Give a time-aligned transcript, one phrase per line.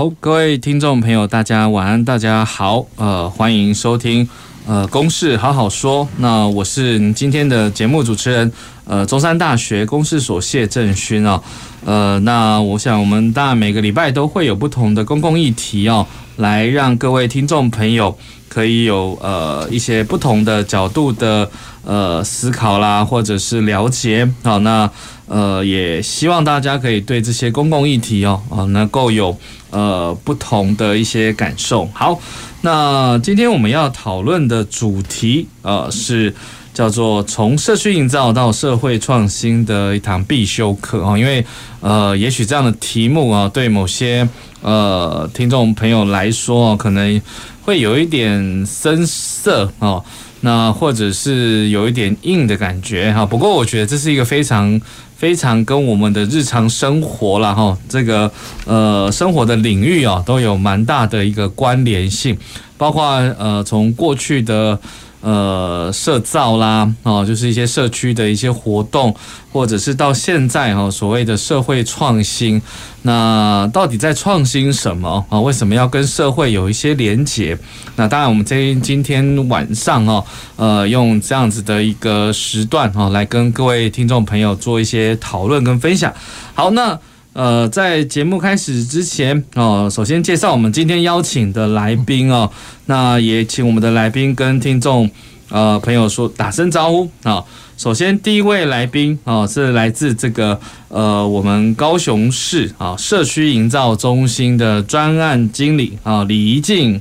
[0.00, 4.26] 好，各位听众朋友，大家晚安，大家好，呃，欢迎收听。
[4.66, 6.08] 呃，公事好好说。
[6.16, 8.50] 那我是今天的节目主持人，
[8.86, 11.42] 呃，中山大学公事所谢正勋哦。
[11.84, 16.06] 呃，那我想我们当然每个礼拜都会有不同的公共议题哦，
[16.36, 18.16] 来让各位听众朋友
[18.48, 21.50] 可以有呃一些不同的角度的
[21.84, 24.26] 呃思考啦，或者是了解。
[24.42, 24.90] 好，那
[25.26, 29.36] 呃也希望大家可以对这些公共议题哦，啊能够有
[29.70, 31.88] 呃不同的一些感受。
[31.92, 32.20] 好。
[32.62, 36.34] 那今天我们要讨论的主题，呃，是
[36.74, 41.16] 叫做从社区营造到社会创新的一堂必修课啊。
[41.16, 41.42] 因为
[41.80, 44.28] 呃，也许这样的题目啊，对某些
[44.60, 47.18] 呃听众朋友来说，可能
[47.62, 50.04] 会有一点生涩哦，
[50.42, 53.24] 那或者是有一点硬的感觉哈。
[53.24, 54.78] 不过我觉得这是一个非常。
[55.20, 58.32] 非常跟我们的日常生活了哈，这个
[58.64, 62.34] 呃生活的领域啊，都有蛮大的一个关联性，
[62.78, 63.04] 包括
[63.38, 64.80] 呃从过去的。
[65.20, 69.14] 呃，社造啦，哦，就是一些社区的一些活动，
[69.52, 72.60] 或者是到现在哈，所谓的社会创新，
[73.02, 75.38] 那到底在创新什么啊？
[75.38, 77.58] 为什么要跟社会有一些连结？
[77.96, 80.24] 那当然，我们今今天晚上哈，
[80.56, 86.14] 呃，用这样子的一个时段哈，来跟各位听众朋友做一些讨论跟分享。
[86.54, 86.98] 好，那。
[87.32, 92.50] 呃，在节目开始之前哦，首先介绍我们今天邀请的来宾哦，
[92.86, 95.08] 那也请我们的来宾跟听众
[95.48, 97.44] 呃朋友说打声招呼啊。
[97.76, 107.00] 首先第一位来宾哦，是来自这个呃我们高雄市啊社区营造中心的专案经理啊李怡静。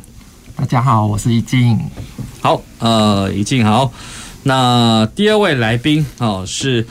[0.55, 1.79] 大家好，我是怡静。
[2.41, 3.91] 好，呃，怡静好。
[4.43, 6.85] 那第二位来宾哦是。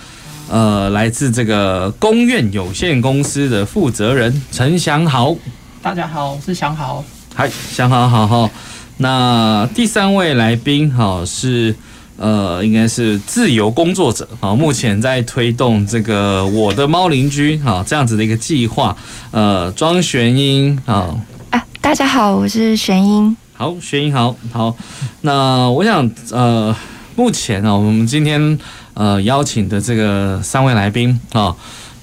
[0.51, 5.37] 呃，来自这个公院有限公司的负责人陈祥豪。
[5.83, 7.05] 大家好，我是祥豪。
[7.35, 8.51] 嗨，祥豪，好好。
[8.97, 11.75] 那第三位来宾，哈，是
[12.17, 18.97] 呃，应该是自由工作者，好，目前在推动这个我的猫邻居，哈，这样子的一个计划。
[19.31, 21.21] 呃，庄玄英，好。
[21.51, 23.37] 啊，大家好，我是玄英。
[23.53, 24.75] 好，玄英，好好。
[25.21, 26.75] 那我想，呃，
[27.17, 28.59] 目前啊，我们今天。
[28.99, 31.55] 呃，邀请的这个三位来宾啊，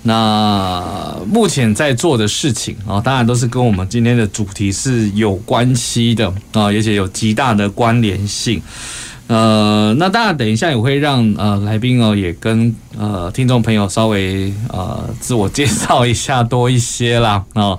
[0.04, 8.62] 那目前在做的事情啊，当然都是跟我们今天的主题是有关系的啊，而且有极大的关联性。
[9.28, 17.78] 呃，那当然等一下也会让呃来宾哦，也跟呃听众朋友稍微呃自我介绍一下多一些啦啊。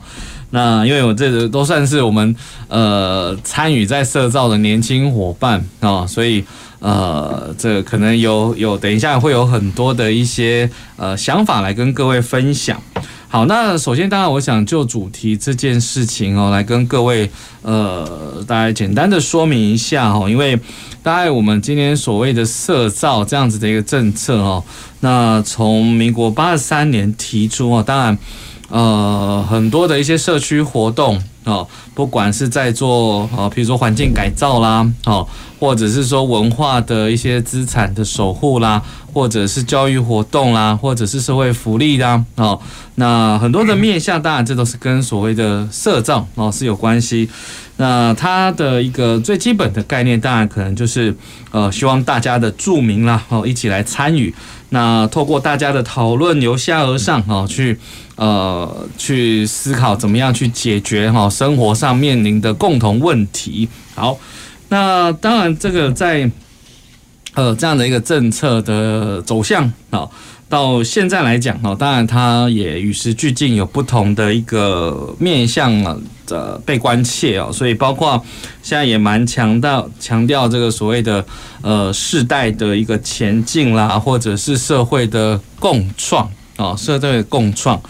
[0.50, 2.37] 那因为我这个都算是我们
[2.69, 6.44] 呃参与在社造的年轻伙伴啊，所以。
[6.78, 12.81] 呃，这可能有有，等一下会有很多的一些呃想法来跟各位分享。
[13.28, 17.31] 好，那首先当然我想就主题这件事情哦，来跟各位
[17.62, 20.59] 呃大概简单的说明一下哦，因为
[21.03, 24.62] 大概我们今天所谓的社造这样子的一个政策哦，
[25.00, 28.19] 那从民国八十三年提出哦，当然
[28.69, 31.22] 呃很多的一些社区活动。
[31.46, 35.26] 哦，不管是在做哦，比如说环境改造啦，哦，
[35.58, 38.82] 或者是说文化的一些资产的守护啦，
[39.14, 42.60] 或者是教育活动啦，或者是社会福利啦，哦，
[42.96, 47.30] 那很多的面向，当然这都是跟所谓的社造哦是有关系。
[47.78, 51.14] 那它的一个最基本的概念，当然可能就是
[51.50, 54.34] 呃，希望大家的住民啦，哦，一起来参与。
[54.71, 57.78] 那透过大家的讨论，由下而上啊，去
[58.16, 63.69] 呃去思考怎么样去解决哈生活上面临的共同问题。
[63.94, 64.19] 好，
[64.69, 66.31] 那当然这个在
[67.35, 70.08] 呃这样的一个政策的走向啊。
[70.48, 75.72] 到现在来讲哦，当然它也与时俱进，有不同的一个面向
[76.26, 78.22] 的被关切哦，所以包括
[78.62, 81.25] 现在也蛮强调强调这个所谓的
[81.62, 87.81] 呃世代的一个前进啦，或者是社会的共创啊，社会的共创。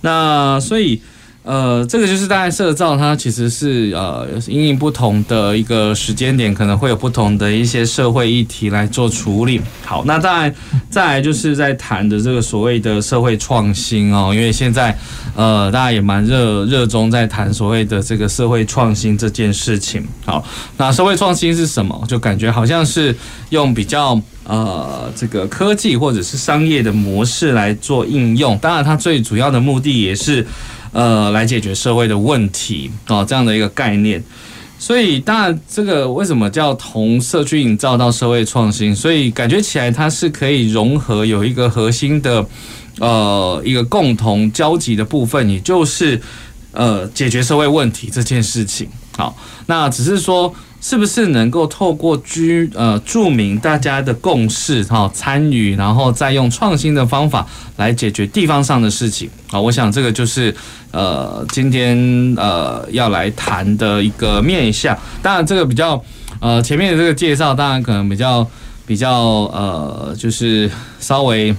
[0.00, 1.00] 那所以
[1.44, 9.60] 呃，这个就是大概社造，它其实是呃，因应不同的一个时间点，可能会有不同的一些社会议题来做处理。
[9.84, 10.54] 好，那当然
[10.88, 14.96] 再来就是在谈的这个所谓的社会创新哦，因为现在
[15.34, 20.06] 呃，大家也蛮热热衷在谈所谓的这个社会创新这件事情。
[20.24, 20.44] 好，
[20.76, 22.04] 那社会创新是什么？
[22.06, 23.12] 就感觉好像是
[23.50, 28.56] 用比较呃这个科技或者是商业的模式来做应用。
[28.58, 30.46] 当然，它最主要的目的也是。
[30.92, 34.22] 呃，来解决社会的问题哦，这样的一个概念。
[34.78, 38.94] 所以，当然，这个为什么叫从社区营造到社会创新？
[38.94, 42.44] 所以感觉起来它是可以融合，有一个核心的
[42.98, 46.20] 呃一个共同交集的部分，也就是
[46.72, 48.88] 呃解决社会问题这件事情。
[49.16, 49.36] 好，
[49.66, 50.54] 那只是说。
[50.84, 57.46] 是不是能够透过居呃著名大家的共识哈参与，然后再用创新的方法
[57.76, 59.60] 来解决地方上的事情啊？
[59.60, 60.52] 我想这个就是
[60.90, 61.96] 呃今天
[62.36, 64.98] 呃要来谈的一个面向。
[65.22, 66.02] 当然这个比较
[66.40, 68.44] 呃前面的这个介绍，当然可能比较
[68.84, 69.20] 比较
[69.52, 70.68] 呃就是
[70.98, 71.54] 稍微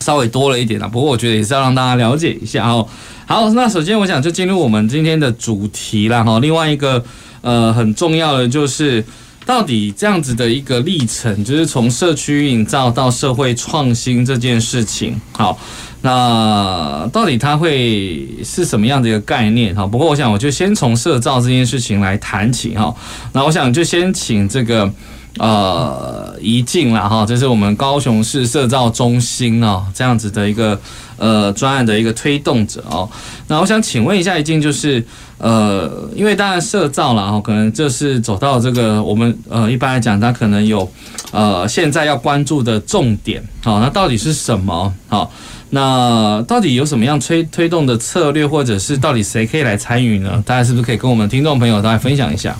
[0.00, 0.88] 稍微多了一点啦。
[0.88, 2.84] 不过我觉得也是要让大家了解一下哦。
[3.26, 6.38] 好，那首先我想就进入我们今天的主题啦哈。
[6.40, 7.04] 另外一个。
[7.46, 9.04] 呃，很重要的就是，
[9.44, 15.58] 到底这样子的一个历程，就是从社区营造到社会创新这件事情，好，
[16.00, 19.74] 那到底它会是什么样的一个概念？
[19.74, 22.96] 哈，不过我想我就先从社造这件事情来谈起哈。
[23.34, 24.90] 那我想就先请这个
[25.38, 30.78] 呃一静了哈，这是我们高雄市社造中心哦，这样子的一个
[31.16, 33.08] 呃专案的一个推动者哦。
[33.48, 35.04] 那我想请问一下一静，就是。
[35.36, 40.90] 呃，因为当然社造了哈，可能就是走到这个我们呃一般来讲，它可能有
[41.32, 44.94] 呃现在要关注的重点，好，那到底是什么？
[45.08, 45.30] 好，
[45.70, 50.42] 那到底有什么样推推动的策略，或者是到底谁可以来参与呢？
[50.46, 52.56] 大家是不是可以跟我们听众朋友大家分享一下？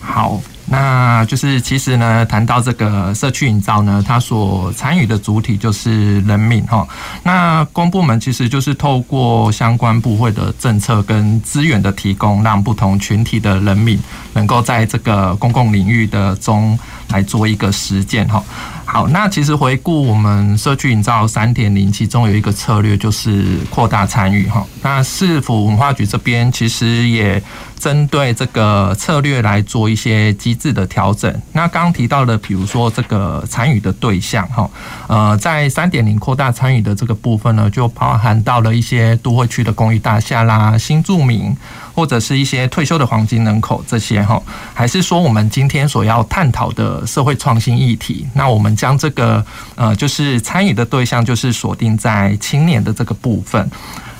[0.00, 0.40] 好。
[0.70, 6.86] 那就是其实呢，谈到这个社区营造呢，它所参与的主体就是人民哈。
[7.22, 13.98] 那公部门其实就是透过相关部会的政策跟资源的提供，让不同群体的人民
[14.34, 16.78] 能够在这个公共领域的中
[17.08, 18.42] 来做一个实践哈。
[18.90, 24.64] 好，那其实回顾我们社区营造三点零，其中有一个策略就是扩大参与哈。
[24.80, 27.40] 那市府文化局这边其实也
[27.78, 31.30] 针对这个策略来做一些机制的调整。
[31.52, 34.68] 那刚刚提到的，比如说这个参与的对象哈，
[35.06, 41.54] 呃，在三点零扩大参与的这个部分呢，就包含到了一些都会区的公寓大厦啦、新住民。
[41.98, 44.40] 或者是一些退休的黄金人口这些哈，
[44.72, 48.24] 还是说我们今天所要探讨的社会创新议题？
[48.34, 49.44] 那我们将这个
[49.74, 53.70] 呃，就是参与的对象就是锁定在青年的这个部分。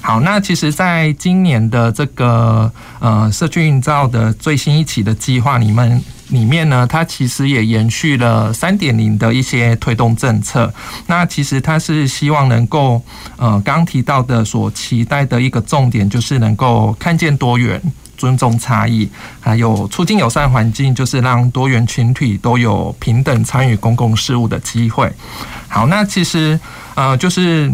[0.00, 6.02] 好，那其实在今年的这个呃社区营造的最新一期的计划里面。
[6.28, 10.70] 里面呢，它其实也延续了三点零的一些推动政策。
[11.06, 13.02] 那其实它是希望能够，
[13.38, 17.80] 呃，刚提到的所期待的一个重点，就是能够看见多元、
[18.18, 19.08] 尊重差异，
[19.40, 25.10] 还有促进友善环境，就是让多元群体都有平等参与公共事务的机会。
[25.68, 26.60] 好，那其实
[26.94, 27.72] 呃，就是。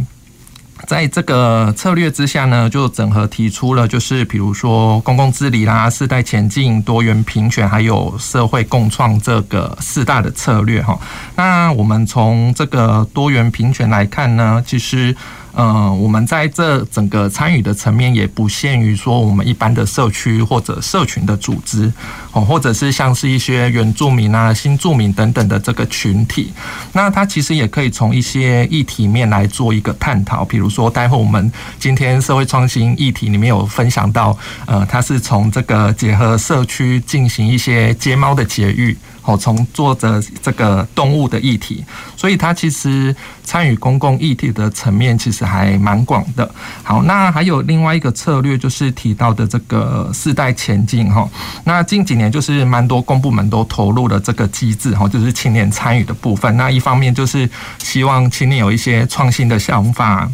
[0.87, 10.99] 在这个策略之下呢，就整合提出了，就是比如说公共治理啦、世代前进、多元平权，还有社会共创这个四大的策略哈。
[11.37, 15.17] 那我们从这个多元平权来看呢，其实。
[15.57, 21.93] 嗯，我们在这整个参与的层面也不限于说我们一般的社区或者社群的组织
[22.33, 26.53] 哦，或者是像是一些原住民啊、新住民等等的这个群体。
[26.93, 38.97] 那它其实也可以从一些议题面来做一个探讨，比如说待会我们今天社会创新议题里面有分享到，呃，它是从这个结合社区进行一些街猫的节育。
[39.25, 41.83] 哦，从做着这个动物的议题，
[42.17, 46.49] 所以它其实参与公共议题的层面其实还蛮广的。
[46.83, 51.29] 好，那还有另外一个策略，就是提到的这个世代前进哈。
[51.65, 56.55] 那近几年就是蛮多公部门都投入了这个机制哈，就是青年参与的部分。
[56.57, 60.31] 那一方面就是希望青年有一些创新的想法。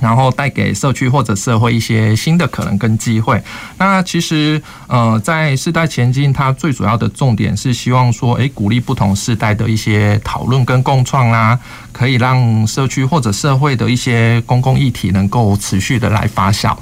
[0.00, 3.42] 然后带给社区或者社会一些新的可能跟机会。
[3.78, 11.58] 那其实，呃，在世代前进，它最主要的重点是希望说，诶，鼓励不同世代的一些讨论跟共创啦，
[11.92, 16.76] 可以让社区或者社会的一些公共议题能够持续的来发酵。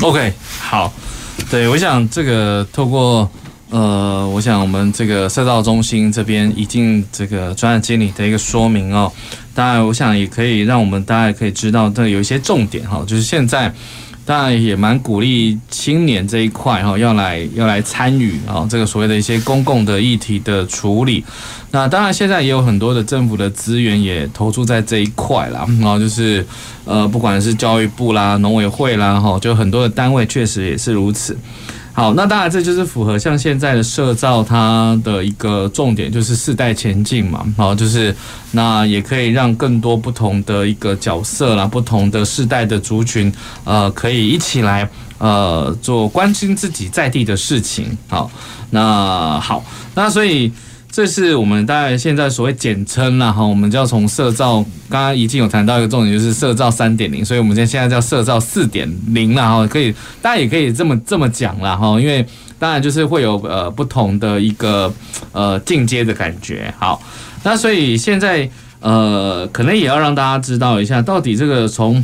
[0.00, 0.92] OK，好，
[1.50, 3.30] 对，我想这个透过
[3.70, 9.12] 呃，我想我们这个社造中心这边已经这个专案经理的一个说明哦，
[9.54, 13.70] 当然我想也可以让我们大家可以知道，这有一些重点哈，就是现在
[14.24, 21.22] 当然也蛮鼓励青年这一块哈，要来要来参与啊，这个所谓的一些公共的议题的处理。
[21.70, 26.42] 那当然现在也有很多的政府的资源也投注在这一块啦，然 后就是
[26.86, 31.36] 呃，不管是教育部啦、农委会啦，哈，就很多的单位确实也是如此。
[31.98, 37.44] 好，那当然这就是符合像现在的社造它的一个重点，就是世代前进嘛。
[37.56, 38.14] 好，就是
[38.52, 43.32] 那也可以让更多不同的一个角色啦，不同的世代的族群，
[43.64, 44.88] 呃，可以一起来
[45.18, 47.98] 呃做关心自己在地的事情。
[48.06, 48.30] 好，
[48.70, 49.64] 那好，
[49.96, 50.52] 那所以。
[50.90, 62.26] 这是我们大概现在所谓简称了哈，我们就要从社造，刚刚已经有谈到一个重点，就是社造三点零，所以我们现在现在叫社造四点零了哈，可以大家也可以这么这么讲了哈，因为
[62.58, 64.92] 当然就是会有呃不同的一个
[65.32, 66.72] 呃进阶的感觉。
[66.78, 67.00] 好，
[67.44, 68.48] 那所以现在
[68.80, 72.02] 呃可能也要让大家知道一下，到底这个从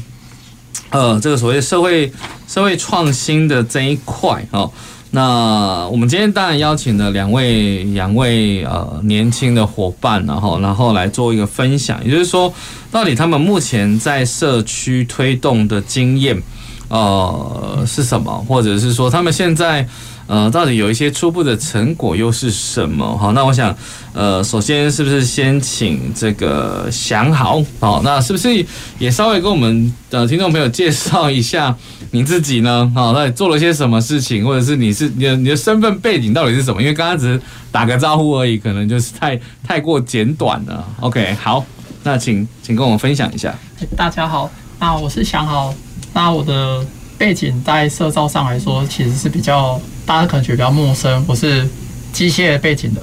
[0.91, 2.13] 呃这个所谓社会
[2.47, 4.71] 社会创新的这一块哈。
[5.15, 12.53] 那我们今天当然邀请了两位两位呃年轻的伙伴，然后然后来做一个分享，也就是说，
[12.91, 16.43] 到底他们目前在社区推动的经验
[16.89, 19.89] 呃是什么，或者是说他们现在。
[20.27, 23.17] 呃，到底有一些初步的成果又是什么？
[23.19, 23.77] 好，那我想，
[24.15, 27.63] 呃，首先是不是先请这个祥豪？
[27.79, 28.65] 好，那是不是
[28.99, 31.77] 也稍微跟我们的听众朋友介绍一下
[32.11, 32.91] 你自己呢？
[32.97, 36.81] 好，那你做了些什么事情，或者是你是你的你的身份背景到底是什么？
[36.81, 37.41] 因为刚刚只是
[37.71, 40.87] 打个招呼而已，可能就是太太过简短了。
[41.01, 41.65] OK，好，
[42.03, 43.55] 那请请跟我们分享一下。
[43.95, 44.51] 大家好，
[44.81, 45.75] 那我是祥豪，
[46.15, 46.83] 那我的
[47.19, 49.81] 背景在社造上来说，其实是比较。
[50.07, 51.67] 大家可能觉得比较陌生，我是
[52.13, 53.01] 机械背景的。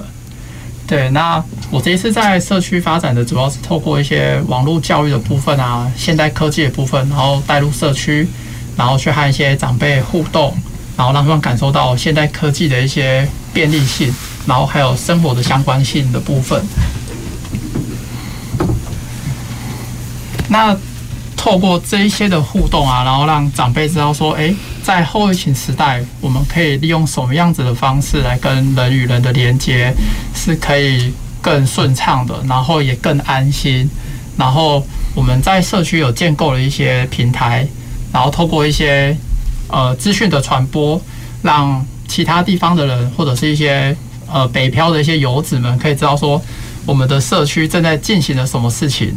[0.86, 8.28] 对，那我这一次在社区发展的主要是透过一些网络教育的部分啊，现代科技的部分，然后带入社区，
[8.76, 10.56] 然后去和一些长辈互动，
[10.96, 14.14] 然后让他们感受到现代科技的一些便利性，
[14.46, 16.62] 然后还有生活的相关性的部分。
[20.46, 20.76] 那
[21.42, 24.54] 透过这一些的互动啊，然后让长辈知道说，哎。
[24.80, 29.92] 在后疫情时代，我们可以利用什么样子的方式来跟人与人的连接，
[30.34, 33.88] 是可以更顺畅的，然后也更安心。
[34.36, 34.84] 然后
[35.14, 37.66] 我们在社区有建构了一些平台，
[38.12, 39.16] 然后透过一些
[39.68, 41.00] 呃资讯的传播，
[41.42, 43.96] 让其他地方的人或者是一些
[44.28, 46.42] 呃北漂的一些游子们可以知道说，
[46.86, 49.12] 我们的社区正在进行了什么事情。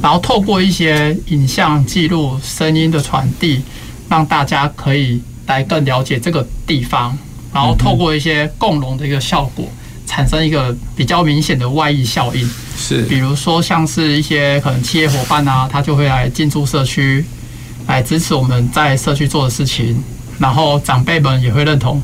[0.00, 3.62] 然后透过一些影像记录、声音的传递。
[4.08, 7.16] 让大家可以来更了解这个地方，
[7.50, 9.66] 然后透过一些共融的一个效果，
[10.06, 12.46] 产生一个比较明显的外溢效应。
[12.76, 17.24] 是，比如说像是一些可能企业伙伴啊，他就会来进驻社区，
[17.86, 19.96] 来支持我们在社区做的事情。
[20.38, 21.98] 然后长辈们也会认同，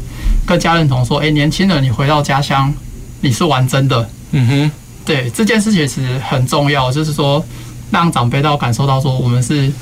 [0.47, 2.73] 更加认同说：“哎，年轻人，你回到家乡，
[3.21, 4.71] 你是玩真的。”嗯哼，
[5.05, 7.45] 对，这件事情其实很重要，就是说
[7.91, 9.73] 让长辈都感受到说我们是。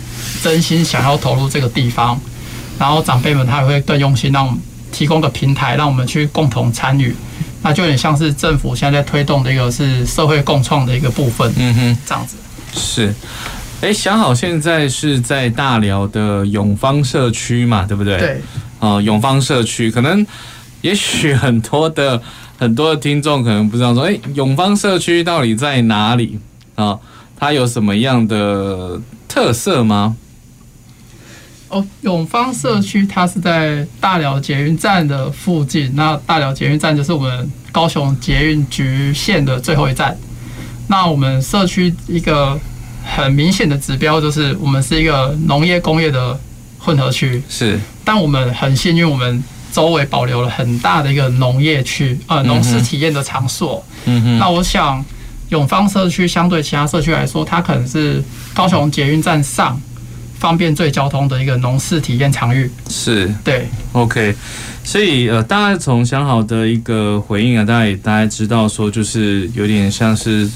[0.42, 2.18] 真心想要投入这个地方，
[2.78, 4.58] 然后长辈们他也会更用心，让我们
[4.90, 7.14] 提供个平台，让我们去共同参与。
[7.62, 11.52] 那就有点像是政府现在在推动的一个是社会共创的一个部分。
[11.58, 12.36] 嗯哼，这样子
[12.75, 13.14] 是。
[13.82, 18.16] 哎，想好现在是在大寮的永芳社区嘛，对不对？
[18.16, 18.40] 对。
[18.78, 20.26] 哦，永芳社区，可能
[20.80, 22.20] 也许很多的
[22.58, 26.38] 很多的听众可能不知道说，哎，永芳社区到底在哪里
[26.75, 26.98] 啊？
[27.37, 30.16] 它有什么样的特色吗？
[31.69, 35.93] 哦，永芳社区它是在大寮捷运站的附近。
[35.95, 40.16] 那大寮捷运站就是我们高雄捷运局线的最后一站。
[40.88, 42.59] 那我们社区一个
[43.05, 46.38] 很明显的指标就是，我们是一个农业工业的
[46.78, 47.43] 混合区。
[47.49, 53.85] 是，但我们很幸运，我们周围保留了很大的一个农业区，呃，农事体验的场所。
[54.05, 54.38] 嗯哼。
[54.38, 55.05] 那我想，
[55.50, 58.23] 永芳社区相对其他社区来说，它可能是
[58.55, 59.81] 高雄捷运站上。
[60.38, 62.71] 方便最交通的一个农事体验场域。
[62.91, 63.35] 是。
[63.43, 64.37] 对，OK，
[64.85, 70.47] 所以呃，大家从想好的一个回应啊，大家也大家知道说，就是有点像是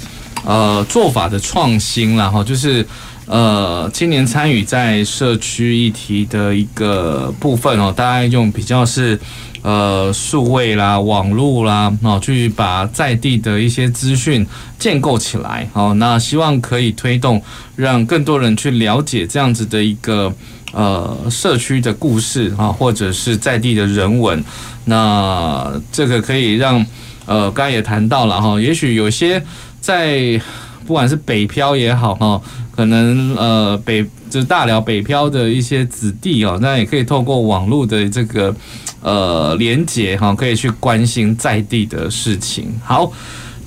[0.44, 2.86] 呃做法的创新啦哈，就是
[3.30, 9.16] 呃青年参与在社区议题的一个部分哦，大概用比较是
[9.62, 14.44] 呃数位啦、网络啦，哦，去把在地的一些资讯
[14.80, 17.40] 建构起来，哦，那希望可以推动
[17.76, 20.32] 让更多人去了解这样子的一个
[20.72, 24.42] 呃社区的故事啊，或者是在地的人文，
[24.86, 26.84] 那这个可以让
[27.26, 29.40] 呃刚才也谈到了哈，也许有些
[29.80, 30.40] 在。
[30.86, 32.40] 不管是北漂也好哈，
[32.80, 38.56] 可能呃北就是大辽北漂的一些子弟哦，那也可以透过网络的这个
[39.02, 42.72] 呃连接哈，可以去关心在地的事情。
[42.82, 43.12] 好，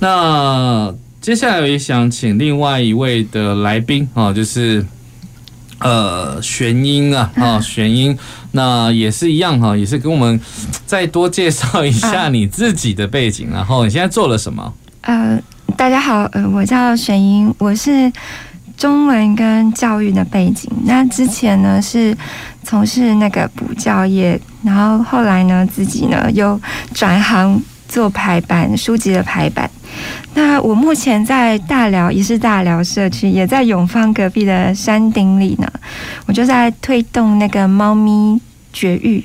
[0.00, 4.84] 那接下来我也想请另外一位的来宾啊，就是
[5.78, 8.18] 呃玄英啊啊玄英，
[8.50, 10.40] 那也是一样哈，也是跟我们
[10.84, 14.74] 再多介绍一下你自己的背景，然后你现在做了什么？
[15.02, 15.40] 呃。
[15.76, 18.10] 大家好，呃，我叫玄英，我是
[18.76, 20.70] 中文跟教育的背景。
[20.84, 22.16] 那之前呢是
[22.62, 26.60] 从事那个补教业，然后后来呢自己呢又
[26.92, 29.70] 转行做排版书籍的排版。
[30.34, 35.70] 那我目前在大寮，也是大寮社区，也在永芳隔壁的山顶里呢，
[36.26, 38.40] 我就在推动那个猫咪
[38.72, 39.24] 绝育。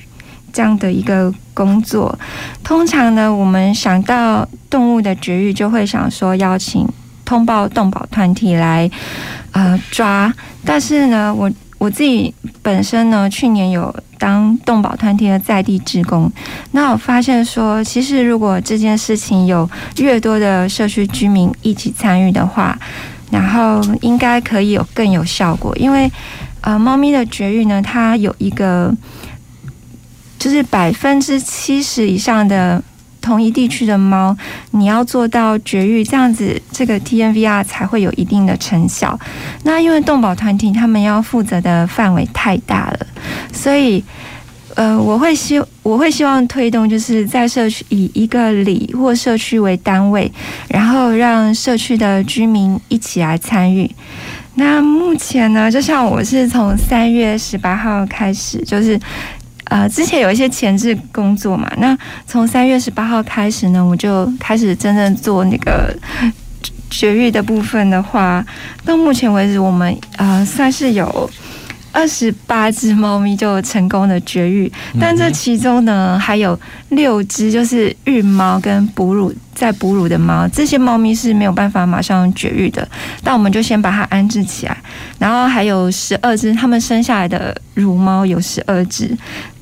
[0.51, 2.18] 这样的一个工作，
[2.63, 6.88] 通常呢，我们想到动物的绝育，就会想说邀请
[7.24, 8.89] 通报动保团体来
[9.51, 10.34] 呃抓。
[10.65, 16.32] 但是呢，我我自己本身呢，去年有当动保团体的在地职工，
[16.72, 22.77] 那我发现说，其实如果这件事情有越多的社区居民一起参与的话，
[23.32, 25.75] 然后应该可以有更有效果。
[25.77, 26.12] 因为
[26.62, 28.94] 呃，猫咪的绝育呢，它有一个。
[30.39, 32.82] 就是百分之七十以上的
[33.21, 34.35] 同一地区的猫，
[34.71, 39.19] 你要做到绝育，这样子这个 TNVR 才会有一定的成效。
[39.63, 43.07] 那因为动保团体他们要负责的范围太大了，
[43.51, 44.03] 所以
[44.75, 50.31] 呃，我会希我会希望推动，就是在社区以一个里或社区为单位，
[50.69, 53.89] 然后让社区的居民一起来参与。
[54.55, 58.99] 那目前呢，就像我是从三月十八号开始，就是。
[59.69, 61.97] 呃，之前有一些前置工作嘛，那
[62.27, 65.95] 从三月十八号开始呢，我就开始真正做那个
[66.89, 68.43] 绝育的部分的话，
[68.83, 71.29] 到目前为止，我们呃算是有
[71.91, 76.59] 二十八只猫咪就成功的绝育，但这其中呢还有
[76.89, 82.88] 六只就是育猫跟哺乳在哺乳的猫，这些猫咪是没有办法马上绝育的，
[83.23, 84.75] 那我们就先把它安置起来，
[85.19, 89.15] 然后还有十二只，它们生下来的乳猫有十二只。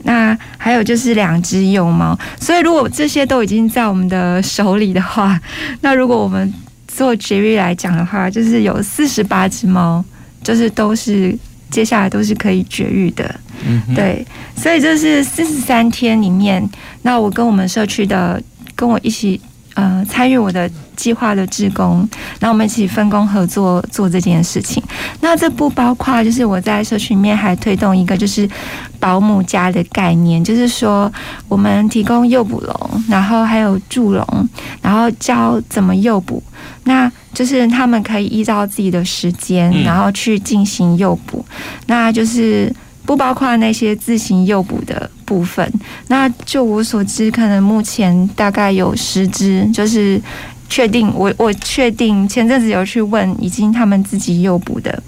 [0.08, 5.38] 那还有就是两只幼猫，所以如果这些都已经在我们的手里的话，
[5.82, 6.52] 那如果我们
[6.88, 10.04] 做绝育来讲的话，就是有四十八只猫，
[10.42, 11.38] 就是都是
[11.70, 13.36] 接下来都是可以绝育的。
[13.66, 16.68] 嗯，对，所以就是四十三天里面，
[17.02, 18.42] 那我跟我们社区的
[18.76, 19.40] 跟我一起。
[19.78, 22.00] 呃，参与我的计划的志工，
[22.42, 24.84] 然后我们一起分工合作做这件事情。
[25.22, 28.50] 那这不包括，就是我在社群里面还推动一个就是
[29.00, 31.10] 保姆家的概念，就是说
[31.48, 34.50] 我们提供诱捕笼，然后还有助笼，
[34.82, 36.44] 然后教怎么诱捕。
[36.84, 41.46] 那就是他们可以依照自己的时间，然后去进行诱捕。
[41.86, 42.74] 那就是。
[43.08, 45.66] 不包括那些自行诱捕的部分。
[46.10, 50.22] 那就我所知，可能目前大概有十只，就是
[50.70, 55.02] 确定我我确定前阵子有去问，已经他们自己诱捕的。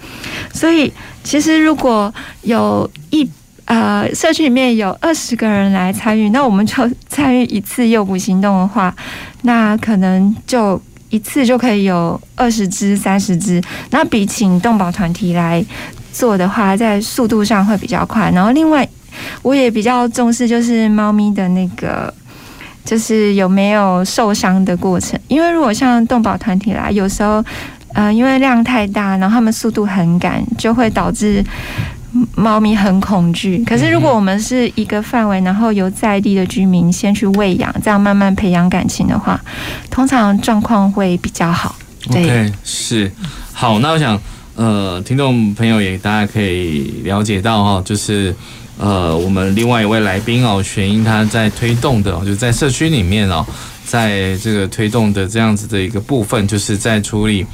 [0.53, 0.91] 所以
[1.23, 3.29] 其实如果有一
[3.65, 8.95] 呃社区里面有二十个人来参与，那我们就参与一次诱捕行动的话，
[9.43, 13.61] 那可能就一次就可以有二十只、三十只。
[13.91, 15.65] 那比请动保团体来。
[16.11, 18.31] 做的话，在速度上会比较快。
[18.31, 18.85] 然后，另外
[19.43, 22.11] 我也比较重视，就是猫咪的那个，
[22.83, 25.19] 就是有没有受伤的过程。
[25.27, 27.43] 因为如果像动保团体啦，有时候
[27.93, 31.43] 呃，因为量太大，然后他们速度很赶，就会导致
[32.35, 33.63] 猫咪很恐惧。
[33.65, 39.39] 可是如果我们是一个范围，然后由在地的居民先去喂养，这样慢慢培养感情的话，
[39.89, 41.75] 通常状况会比较好。
[42.11, 43.11] 对，okay, 是
[43.53, 43.79] 好。
[43.79, 44.19] 那我想。
[44.55, 48.35] 呃，听众朋友也大家可以了解到哈，就是
[48.79, 53.45] 呃，我们另外一位来宾哦，玄英他在推动的，就在社区里面哦，
[53.85, 57.45] 在这个推动的这样子的一个部分，就是在处理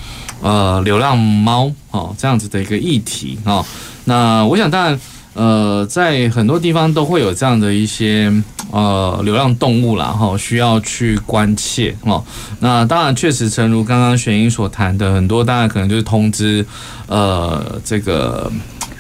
[0.42, 3.66] 呃流浪猫哦这样子的一个议题哦。
[4.04, 5.00] 那我想当然
[5.34, 8.32] 呃，在很多地方都会有这样的一些
[8.72, 12.24] 呃流浪动物啦，哈，需要去关切哦。
[12.60, 16.66] 那当然，确实，诚如刚刚玄英所谈的，很多当然可能就是通知
[17.08, 18.50] 呃这个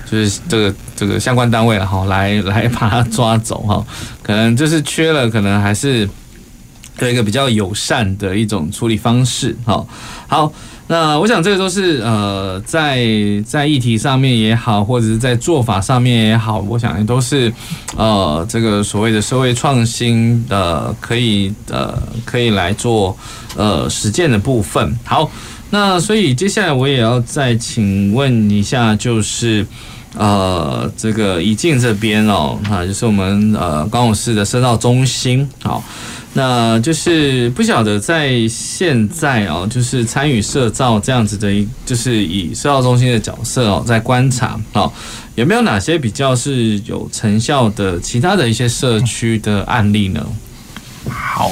[0.09, 3.85] 就是这个这个相关单位了哈， 来来把它抓走哈，
[4.21, 6.07] 可能就是缺了，可能还是
[6.99, 9.85] 有一个比较友善的一种处理方式哈。
[10.27, 10.53] 好。
[10.87, 13.03] 那我想这个都是呃，在
[13.43, 17.51] 在议题上面也好，或者是在做法上面也好，我想都是
[17.97, 23.17] 呃，这个所谓的社会创新的可以呃可以来做
[23.55, 24.95] 呃实践的部分。
[25.03, 25.27] 好，
[25.71, 29.65] 那所以接下来我也要再请问一下，就是
[30.17, 35.83] 呃这个宜静这边哦，啊，就是我们呃高雄市的社造中心，好。
[36.37, 44.91] 那就是不晓得在现在哦，就是参与社造这样子的一，就是以社造中心的角色哦，在观察哦，
[45.35, 50.27] 有没有哪些比较是有成效的其他的一些社区的案例呢？
[51.09, 51.51] 好，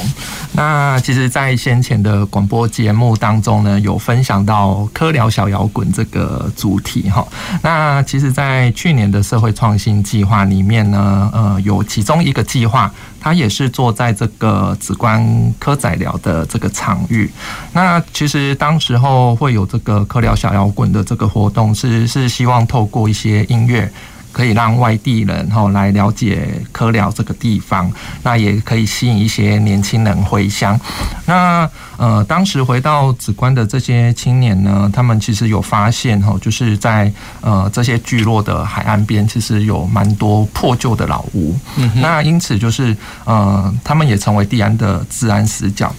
[0.54, 7.26] 那其实，在先前的广播节目当中呢，有分享到科聊小摇滚这个主题哈。
[7.62, 17.30] 那其实，在去年的社会创新计划里面呢，呃，有其中一个计划，它也是做在这个梓官科仔聊的这个场域。
[17.74, 23.92] 那其实当时候会有这个科聊小摇滚的这个活动，是是希望透过一些音乐。
[24.34, 27.90] 可以让外地人哈来了解科寮这个地方，
[28.24, 30.78] 那也可以吸引一些年轻人回乡。
[31.26, 41.56] 那呃，当时回到紫关的这些青年呢，他们其实有发现哈，就是在呃这些聚落的海岸边，其实有蛮多破旧的老屋。
[41.78, 45.94] 嗯，那因此就是呃，他们也成为地安的治安死角。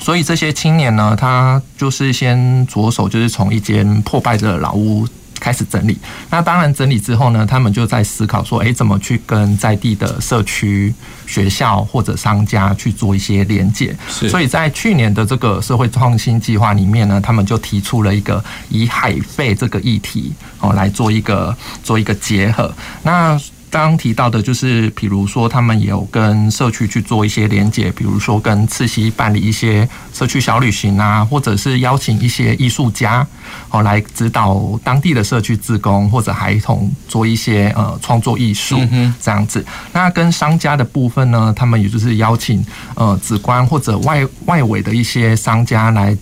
[0.00, 5.06] 所以这些青年呢，他就是先着手，就是从一间破败的老屋。
[5.40, 5.98] 开始整理，
[6.28, 10.94] 那当然整理之后呢，他们就在思考说，诶，怎么去跟在地的社区、
[11.26, 13.96] 学校或者商家去做一些连接。
[14.08, 22.72] 所以在去年的这个社会创新计划里面呢，他们就提出了一个以海费这个议题哦来做一个做一个结合。
[23.02, 33.26] 那刚提到的就是，比如说他们也有跟社区去做一些连接，比如说跟慈溪办理一些社区小旅行啊，或者是邀请一些艺术家
[33.70, 38.76] 哦来指导当地的社区志工或者孩童做一些呃创作艺术
[39.22, 39.64] 这样子。
[39.92, 42.64] 那跟商家的部分呢，他们也就是邀请
[42.96, 46.16] 呃梓官或者外外围的一些商家来。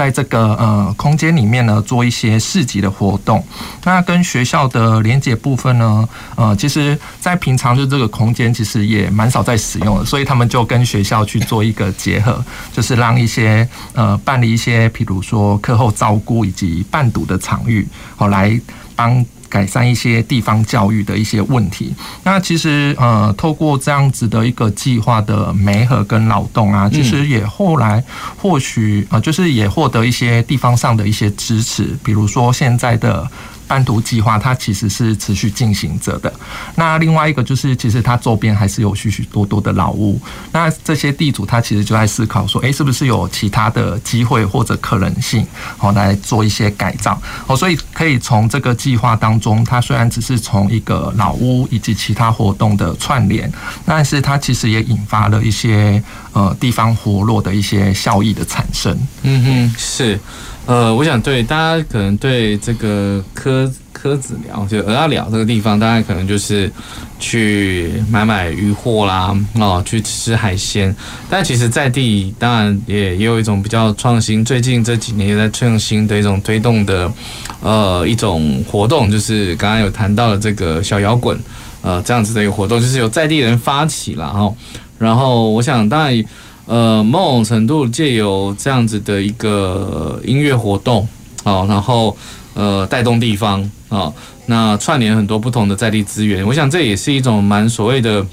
[0.00, 3.44] 在这个呃空间里面呢，做一些市集的活动。
[3.84, 17.86] 那跟学校的连接部分呢，呃，其实，在平常就这个空间其实也蛮少在使用的，所以他们就跟学校去做一个结合，就是让一些呃办理一些，譬如说课后照顾以及伴读的场域，
[18.16, 18.58] 好来
[18.96, 19.22] 帮。
[19.50, 21.92] 改善一些地方教育的一些问题。
[22.22, 28.02] 那其实呃，透过这样子的一个计划的媒合跟劳动啊，其实也后来
[28.38, 33.28] 或许呃，就是也获得一些地方上的一些支持，比如说现在的。
[33.70, 36.32] 单独计划，它其实是持续进行着的。
[36.74, 40.20] 那另外一个就是，其实它周边还是有许许多多的老屋。
[40.50, 47.22] 那这些地主他其实就在思考说，诶，是不是有其他的机会或者可能性，好来做一些改造？
[47.46, 53.48] 哦，所以可以从这个计划当中，它虽然只是从一个老屋以及其他活动的串联，
[53.86, 56.02] 但是它其实也引发了一些
[56.32, 58.98] 呃地方活络的一些效益的产生。
[59.22, 60.18] 嗯哼，是。
[60.66, 66.70] 呃，我想对大家可能对这个科科子寮就蚵仔寮这个地方，大家可能就是
[67.18, 70.94] 去买买鱼货啦，哦，去吃海鲜。
[71.28, 77.12] 但其实，在地当然也也有一种比较创新，最近这几年也在创新的一种推动的
[77.60, 81.36] 呃一种活动，就是刚刚有谈到的这个小摇滚，
[81.82, 84.54] 呃，这样子的一个活动，就是由在地人发起了哈。
[84.98, 86.24] 然后我想当然。
[86.70, 91.04] 呃，某种程度借由这样子的一个音乐活动，
[91.42, 92.16] 啊，然后
[92.54, 94.12] 呃带动地方啊，
[94.46, 98.24] 那串联很多不同的在地资源，我想这也是一种蛮所谓的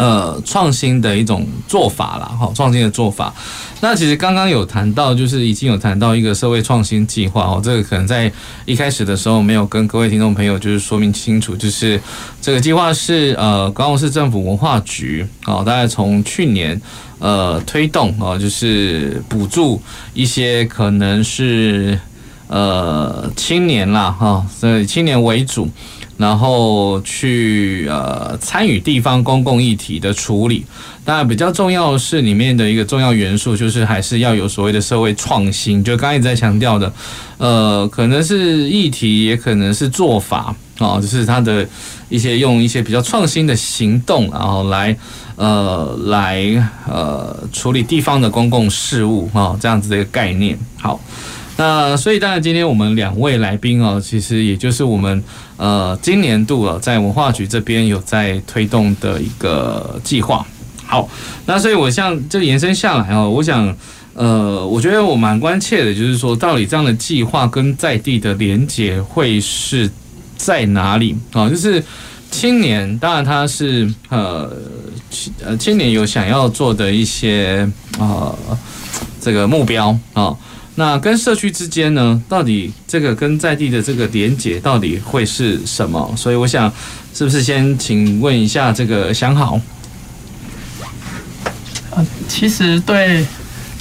[0.00, 2.24] 呃创新的一种做法啦。
[2.26, 3.34] 哈，创新的做法。
[3.82, 8.30] 那其实刚刚有谈到，就是已经有谈到一个社会创新计划哦，这个可能在
[8.64, 12.00] 一开始的时候没有跟各位听众朋友就是说明清楚，就是
[12.40, 16.80] 这个计划是呃高雄市政府文化局啊，大概从去年。
[17.22, 19.78] 呃，推动啊，就是补助
[20.14, 22.00] 一些可能是
[22.48, 25.68] 呃青年啦，哈，所以青年为主，
[26.20, 30.66] 然后去呃参与地方公共议题的处理。
[31.02, 36.92] 当然，比较重要的是里面的一个重要元素，就是还是要有所谓的社会创新，就刚才一直在强调的，
[37.38, 40.54] 呃，可能是议题，也可能是做法。
[40.78, 41.66] 哦，就是它的
[42.08, 44.96] 一些用一些比较创新的行动，然后来
[45.36, 50.58] 呃来呃处理地方的公共事务啊，这样子的一个概念。
[50.78, 50.98] 好，
[51.60, 55.22] 那所以当然今天我们两位来宾哦，其实也就是我们
[55.58, 60.46] 呃今年度啊在文化局这边有在推动的一个计划。
[60.86, 61.06] 好，
[61.44, 63.76] 那所以我像这延伸下来哦，我想。
[64.12, 69.88] 呃，我觉得我蛮关切的，就是说，到底这样的计划跟在地的连结会是
[70.36, 71.48] 在哪里啊？
[71.48, 71.82] 就是
[72.30, 74.50] 青年，当然他是呃
[75.42, 77.66] 呃青年有想要做的一些
[77.98, 78.36] 呃
[79.20, 80.36] 这个目标啊。
[80.80, 86.10] 那跟社区之间呢，到底这个跟在地的这个连结到底会是什么？
[86.16, 86.72] 所以我想，
[87.12, 89.60] 是不是先请问一下这个祥好？
[91.90, 93.26] 呃，其实对。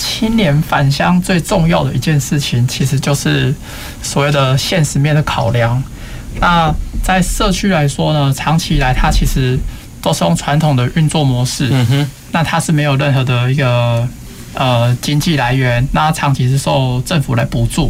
[0.02, 3.54] 青年返乡最重要的一件事情，其实就是
[4.02, 5.84] 所谓的现实面的考量。
[6.40, 9.60] 那在社区来说呢，长期以来它其实
[10.02, 14.08] 都是用传统的运作模式，嗯哼，那它是没有任何的一个
[14.60, 17.90] 呃经济来源，那长期是受政府来补助。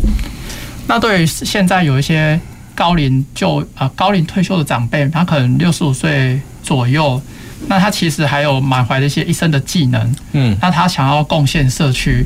[0.87, 2.39] 那对于现在有一些
[2.73, 7.21] 高龄就啊高龄退休的长辈，他可能六十五岁左右。
[7.67, 12.25] 那他其实还有满怀的一些一生的技能，嗯，那他想要贡献社区，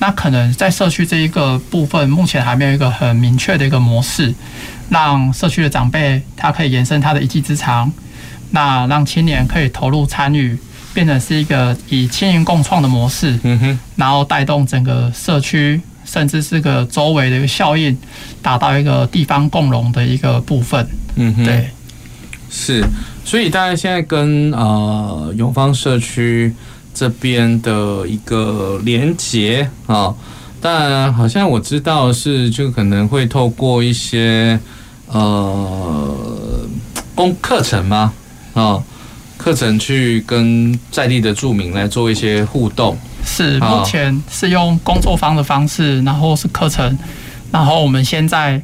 [0.00, 4.34] 那可能在社区这一个部分，目前还没有一个很明确的一个模式，
[4.90, 7.90] 让社区的长辈他可以延伸他的一技之长，
[8.50, 10.58] 那让青年可以投入参与，
[10.94, 17.94] 变成是一个以青银共创的模式，嗯哼，然后带动整个社区，甚至是个周围的一个效应，
[18.40, 21.68] 达到一个地方共荣的一个部分，嗯哼，对，
[22.48, 22.84] 是。
[23.24, 26.54] 所以大家现在跟呃永芳社区
[26.94, 30.14] 这边的一个连结啊，
[30.60, 34.60] 但好像我知道是就可能会透过一些
[35.08, 36.14] 呃
[37.14, 38.12] 工课程吗？
[38.52, 38.80] 啊，
[39.44, 42.96] 课程去跟在地的住民来做一些互动。
[43.26, 46.98] 是，目前是用工作坊的方式，然后是课程，
[47.52, 48.62] 然后我们先在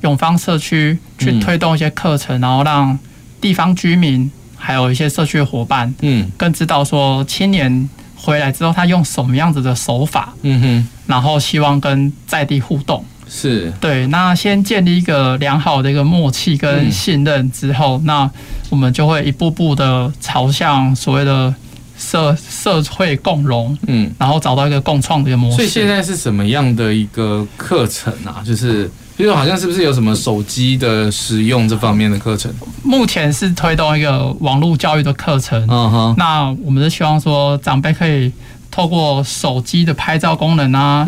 [0.00, 2.98] 永芳社区去推动一些课程，然后让。
[3.40, 14.06] 地方居民还有一些社区的伙伴，嗯，更知道说青年回来之后他用什么样子的手法，嗯哼，然后希望跟在地互动，是对。
[14.08, 18.30] 那先建立一个良好的一个默契跟信任之后，嗯、那
[18.70, 21.54] 我们就会一步步的朝向所谓的
[21.96, 25.56] 社社会共融，嗯，然后找到一个共创的一个模式。
[25.56, 28.42] 所以现在是什么样的一个课程啊？
[28.44, 28.90] 就是。
[29.16, 32.52] 比如好像是不是有什么手机的使用这方面的课程？
[32.82, 35.64] 目前是推动一个网络教育的课程。
[35.70, 36.14] 嗯哼。
[36.18, 38.32] 那我们是希望说长辈可以
[38.74, 41.06] 透过手机的拍照功能啊，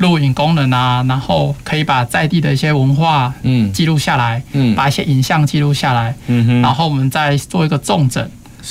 [0.00, 3.72] 录影功能啊，然后可以把在地的一些文化嗯。
[3.72, 8.28] 记录下来，嗯，把一些影像记录下来，嗯哼，然后我们再做一个重整，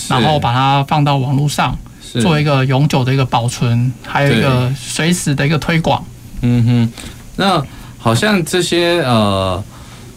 [0.10, 1.77] 然后把它放到网络上，
[2.21, 6.03] 做一个永久的一个保存，还有一个随时的一个推广。
[6.41, 6.93] 嗯哼，
[7.38, 7.63] 那。
[7.97, 9.63] 好像这些呃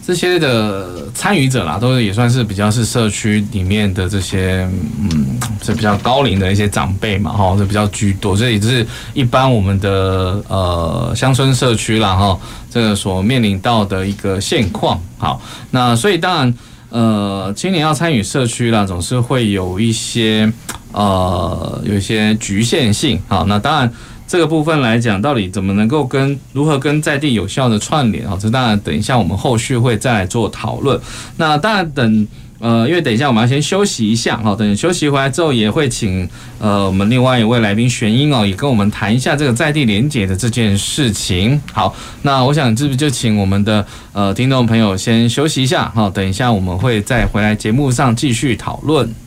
[0.07, 4.65] 这些的参与者啦，都也算是比较是社区里面的这些
[5.01, 8.33] 嗯，是比较高龄的一些长辈嘛，哈，是比较居多。
[8.33, 12.39] 这也是一般我们的呃乡村社区啦，哈，
[12.71, 14.97] 这个所面临到的一个现况。
[15.17, 15.41] 好，
[15.71, 16.53] 那所以当然
[16.89, 20.49] 呃，青年要参与社区啦，总是会有一些
[20.93, 23.19] 呃有一些局限性。
[23.27, 23.91] 好，那当然。
[24.27, 28.37] 这个部分来讲，到底怎么能够跟如何跟在地有效的串联啊？
[28.39, 30.99] 这当然等一下我们后续会再来做讨论。
[31.37, 32.27] 那当然等
[32.59, 36.27] 呃，因为等一下我们要先休息一下哈，等休息回来之后也会请
[36.59, 41.61] 呃我们另外一位来宾玄英哦，也跟我们谈一下这个在地连结的这件事情。
[41.71, 49.26] 好，那我想是不是就请我们的呃听众朋友先休息一下哈，等一下我们会再回来节目上继续讨论。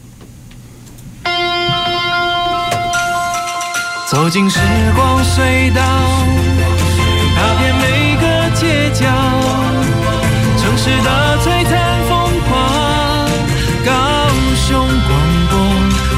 [4.11, 4.59] 走进时
[4.97, 5.81] 光隧道，
[7.37, 9.07] 踏遍每个街角，
[10.59, 12.59] 城市的璀璨风光，
[13.87, 14.29] 高
[14.67, 15.11] 雄广
[15.49, 15.55] 播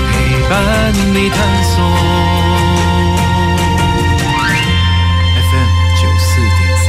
[0.09, 0.15] 陪
[0.49, 1.77] 伴你探索。
[5.51, 5.69] FM
[6.01, 6.61] 九四点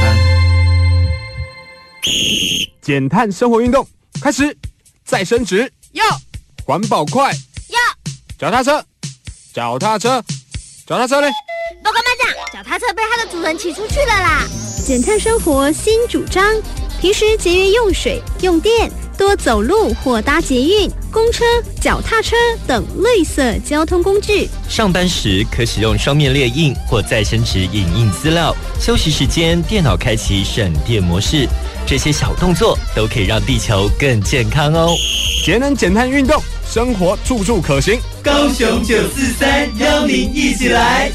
[2.80, 3.86] 减碳生活运动
[4.22, 4.56] 开始，
[5.04, 6.02] 再升职，要
[6.64, 7.30] 环保快，
[7.68, 7.78] 要
[8.38, 8.82] 脚踏车，
[9.52, 10.24] 脚踏车。
[10.86, 11.28] 脚踏车嘞？
[11.82, 14.46] 报告班长，脚踏车被它的主人骑出去了啦！
[14.84, 16.44] 减碳生活新主张，
[17.00, 21.42] 平时节约用水用电，多走路或搭捷运，公车、
[21.80, 24.46] 脚踏车等绿色交通工具。
[24.68, 28.54] 上班时可使用双面列印或再生纸影印资料。
[28.78, 31.48] 休息时间，电脑开启省电模式。
[31.86, 34.94] 这些小动作都可以让地球更健康哦。
[35.46, 37.98] 节能减碳运动，生活处处可行。
[38.24, 41.12] 高雄九四三邀您一起来。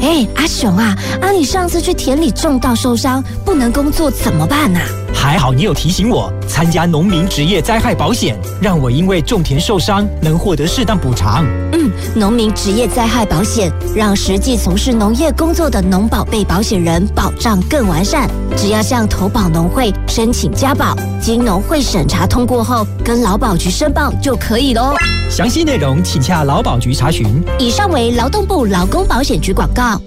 [0.00, 4.78] 哎，阿雄啊，啊，你上次去田里种稻受伤，不能工作怎么办呢？
[5.14, 11.44] 还好你有提醒我参加农民职业灾害保险，让我因为种田受伤能获得适当补偿。
[11.72, 18.28] 嗯，农民职业灾害保险让实际从事农业工作的农保被保险人保障更完善。
[18.56, 24.94] 只要向投保农会申请加保，经农会审查通过后，跟劳保局申报就可以喽。
[25.30, 27.26] 详细内容请洽劳保局查询。
[27.58, 30.00] 以上为劳动部劳工保险局广告。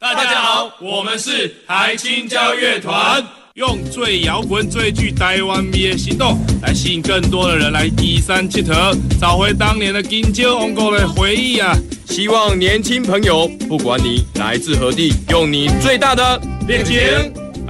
[0.00, 3.20] 大家好，我们是台青交乐团，
[3.58, 11.76] 用最摇滚、最具台湾味的行动，来吸引更多的人来第三铁佗，找回当年的金蕉王国的回忆啊！
[12.06, 16.96] 希望年轻朋友，不管你来自何地，用你最大的热情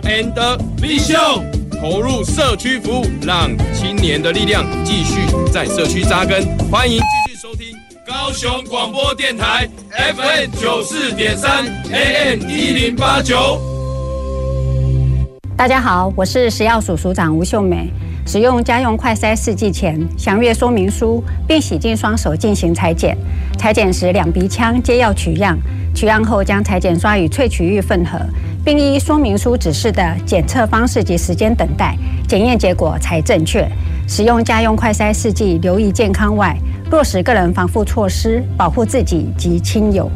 [0.03, 0.35] and
[0.77, 1.43] vision
[1.81, 5.15] 投入社区服务，让青年的力量继续
[5.51, 6.45] 在社区扎根。
[6.71, 7.75] 欢迎继续收听。
[8.07, 13.78] 高雄广播电台 FM 九四点三 AM 一零八九。
[15.59, 17.93] 大家好，我是食药署署长吴秀美。
[18.25, 23.19] 使用家用快筛试剂前，详阅说明书，并洗净双手进行裁剪。
[23.59, 25.59] 裁剪时，两鼻腔皆要取样。
[25.93, 28.21] 取样后，将裁剪刷与萃取液混合，
[28.65, 33.69] 并依说明书指示的检测方式及时间等待，检验结果才正确。
[34.07, 36.57] 使用家用快筛试剂，留意健康外，
[36.93, 40.09] 落实个人防护措施，保护自己及亲友。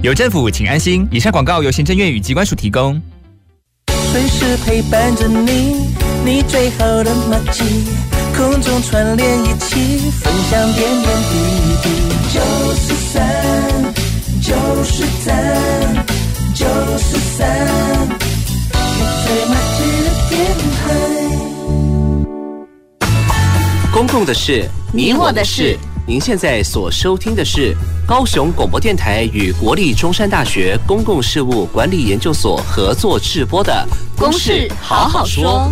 [0.00, 1.06] 有政府，请安心。
[1.10, 2.98] 以上广告由行政院与机关署提供。
[4.18, 5.90] 随时陪伴着你，
[6.24, 7.84] 你最好的默契，
[8.34, 11.34] 空中串联一起，分享点点滴
[11.82, 11.90] 滴。
[12.32, 12.40] 九
[12.76, 13.22] 四三，
[14.40, 15.34] 九四三，
[16.54, 16.64] 九
[16.96, 17.44] 四三，
[18.72, 20.34] 你最默契的电
[20.78, 20.80] 台。
[23.92, 25.78] 公共的事，你我的事。
[26.08, 33.84] 您现在所收听的是高雄广播电台与国立中山大学公共事务管理研究所合作制播的
[34.16, 35.68] 《公事好好说》。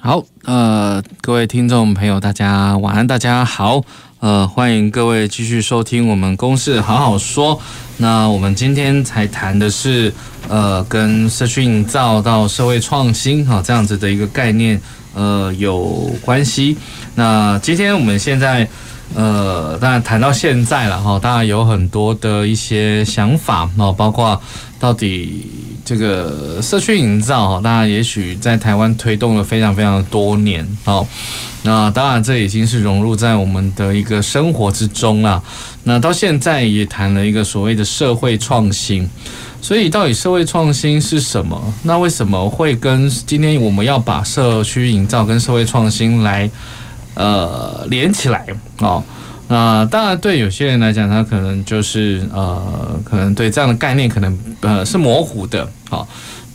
[0.00, 3.82] 好，呃，各位听众朋友，大家晚安，大家好，
[4.20, 7.54] 呃，欢迎各位继续收听我们《公事好好说》。
[7.98, 10.10] 那我们今天才谈的是，
[10.48, 14.80] 呃，跟社区营造到社会创新，哈，这样子的一个概念。
[15.16, 16.76] 呃，有关系。
[17.14, 18.68] 那今天我们现在，
[19.14, 24.38] 呃，当然谈到现在了哈，当然有很多的一些想法哦，包括
[24.78, 25.46] 到底
[25.86, 31.06] 这个社区营造哈，大家也许在台湾推动了非常非常多年哦。
[31.62, 35.42] 那当然这已经是融入在我们的一个生活之中了。
[35.84, 39.08] 那到现在也谈了一个所谓的社会创新。
[39.66, 41.60] 所以，到底社会创新是什么？
[41.82, 46.48] 那为什么会跟今天我们要把社区营造跟社会创新来
[47.14, 48.46] 呃连起来
[48.78, 49.02] 哦？
[49.48, 52.62] 那当然，对有些人来讲，他可能就是呃，
[53.04, 55.68] 可能对这样的概念可能呃是模糊的。
[55.90, 56.06] 好，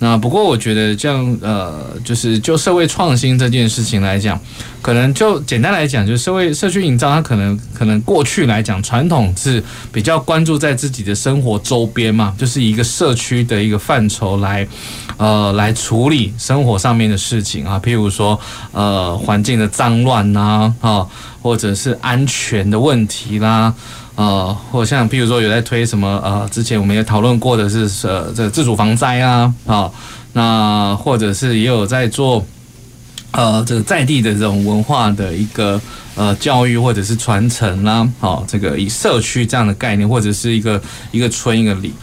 [0.03, 4.39] 那不过我觉得这样呃，就是就社会创新这件事情来讲。
[4.81, 14.67] 可能就简单来讲，就社会社区营造，它可能可能过去来讲，传统是比较关注在自己的生活周边嘛，就是一个社区的一个范畴来，
[15.17, 18.39] 呃，来处理生活上面的事情啊，譬如说
[18.71, 21.05] 呃环境的脏乱呐，啊，
[21.43, 23.71] 或者是安全的问题啦，
[24.15, 29.91] 呃，或像譬如说有在推什么呃，之前我们也讨论过的是呃这自主防灾啊，啊，
[30.33, 32.45] 那或者是也有在做。
[33.31, 35.79] 呃，这个在地的这种文化的一个
[36.15, 41.93] 呃教育或者是传承啦，好，这个以社区这样的概念，或者是一个一个村一个里，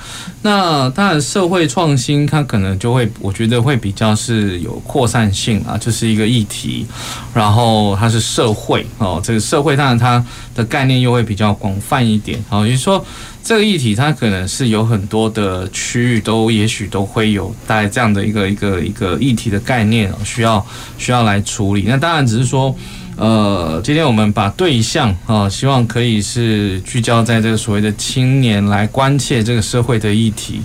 [0.40, 6.86] 那当然社会创新它可能就会，我觉得会比较是有扩散性啊，就是一个议题，
[7.34, 13.04] 然后它是社会哦，这个社会当然它的概念又会比较广泛一点，好，也就是说。
[13.48, 20.62] 这个议题它可能是有很多的区域都也许都会有带这样的一个一个一个议题的概念需要
[20.98, 21.84] 需要来处理。
[21.86, 22.76] 那当然只是说，
[23.16, 30.60] 呃，今天我们把对象啊，希望可以是聚焦在这个所谓的青年来关切这个社会的议题。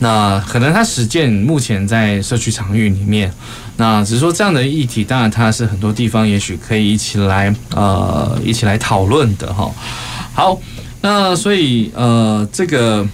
[0.00, 3.32] 那可能它实践目前在社区场域里面，
[3.78, 9.72] 那只是说这样的议题，当然它是很多地方也许可以一起来呃一起来讨论的哈。
[10.34, 10.60] 好。
[11.00, 13.06] 那所以呃，这个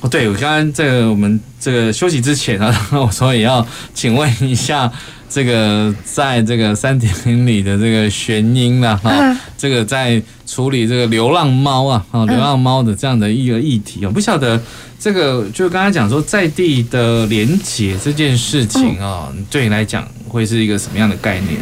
[0.00, 4.90] 哦，对，我刚刚这个我们这个休息之前啊， 我说也要请问一下，
[5.30, 14.60] 这个在这个三点零里的这个玄英了哈，这个在处理这个流浪猫啊，啊，流浪猫的这样的一个议题，我不晓得
[14.98, 21.60] 这个就刚才讲说在地的连结这件事情啊，对你来讲会是一个什么样的概念？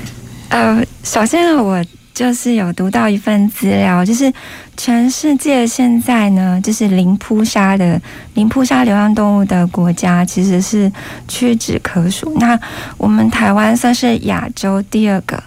[0.49, 1.85] 呃，首先呢，我。
[2.21, 4.31] 就是有读到一份资料，就是
[4.77, 7.99] 全世界现在呢，就是零扑杀的
[8.35, 10.93] 零扑杀流浪动物的国家，其实是
[11.27, 12.37] 屈指可数。
[12.39, 12.61] 那
[12.99, 15.43] 我们台湾算是亚洲第二个，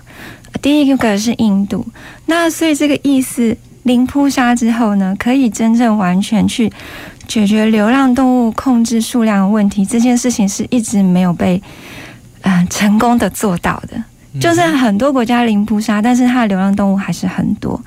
[0.64, 1.86] 第一个是印度。
[2.26, 6.74] 那所以这个意思，零扑杀之后呢，可以真正完全去
[7.28, 11.62] 解决流浪动物控制数量问题，这件事情是一直没有被
[12.42, 14.04] 嗯、成功的做到的。
[14.40, 17.80] 就是很多国家零扑杀，但是它的流浪动物还是很多。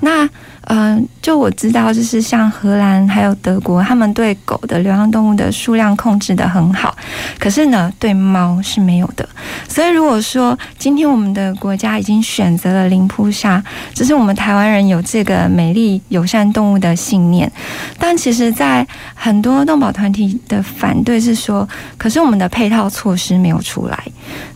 [0.00, 0.28] 那
[0.70, 6.94] 嗯、就我知道，就是像荷兰还有德国，他们对狗的流浪动物的数量控制得很好，
[7.38, 9.26] 可是呢，对猫是没有的。
[9.66, 13.64] 所以如果说今天我们的国家已经选择了零扑杀，
[13.94, 17.50] 只是我们台湾人有这个美丽友善动物的信念，
[17.98, 21.66] 但其实，在很多动保团体的反对是说，
[21.96, 23.98] 可是我们的配套措施没有出来。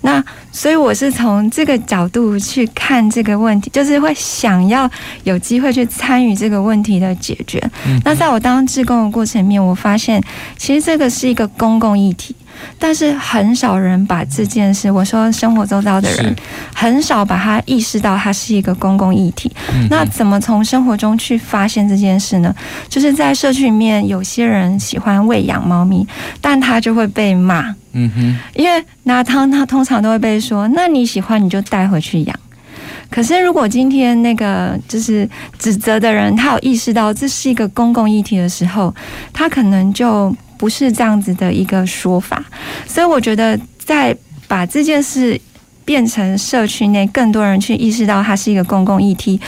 [0.02, 4.90] 那所以我是从这个角度去看这个问题，就是会想要
[5.24, 5.88] 有机会去。
[6.02, 7.62] 参与这个问题的解决。
[8.04, 10.20] 那在我当志工的过程里面，我发现
[10.56, 12.34] 其实这个是一个公共议题，
[12.76, 16.34] 但是很少人把这件事，我说生活周遭的人
[16.74, 19.50] 很少把它意识到它是一个公共议题。
[19.88, 22.52] 那怎么从生活中去发现这件事呢？
[22.88, 26.04] 就是在社区里面，有些人喜欢喂养猫咪，
[26.40, 27.72] 但他就会被骂。
[27.92, 32.36] 嗯哼，因为那他他通常都会被说，那你喜欢你就带回去养。
[33.12, 38.92] 可是，如果今天那个就是指责的人，他有意识到这是一个公共议题的时候，
[39.32, 42.42] 他可能就不是这样子的一个说法。
[42.86, 44.16] 所以，我觉得在
[44.48, 45.40] 把这件事。
[45.84, 49.40] 变成社区内更多人去意识到它是一个公共议题，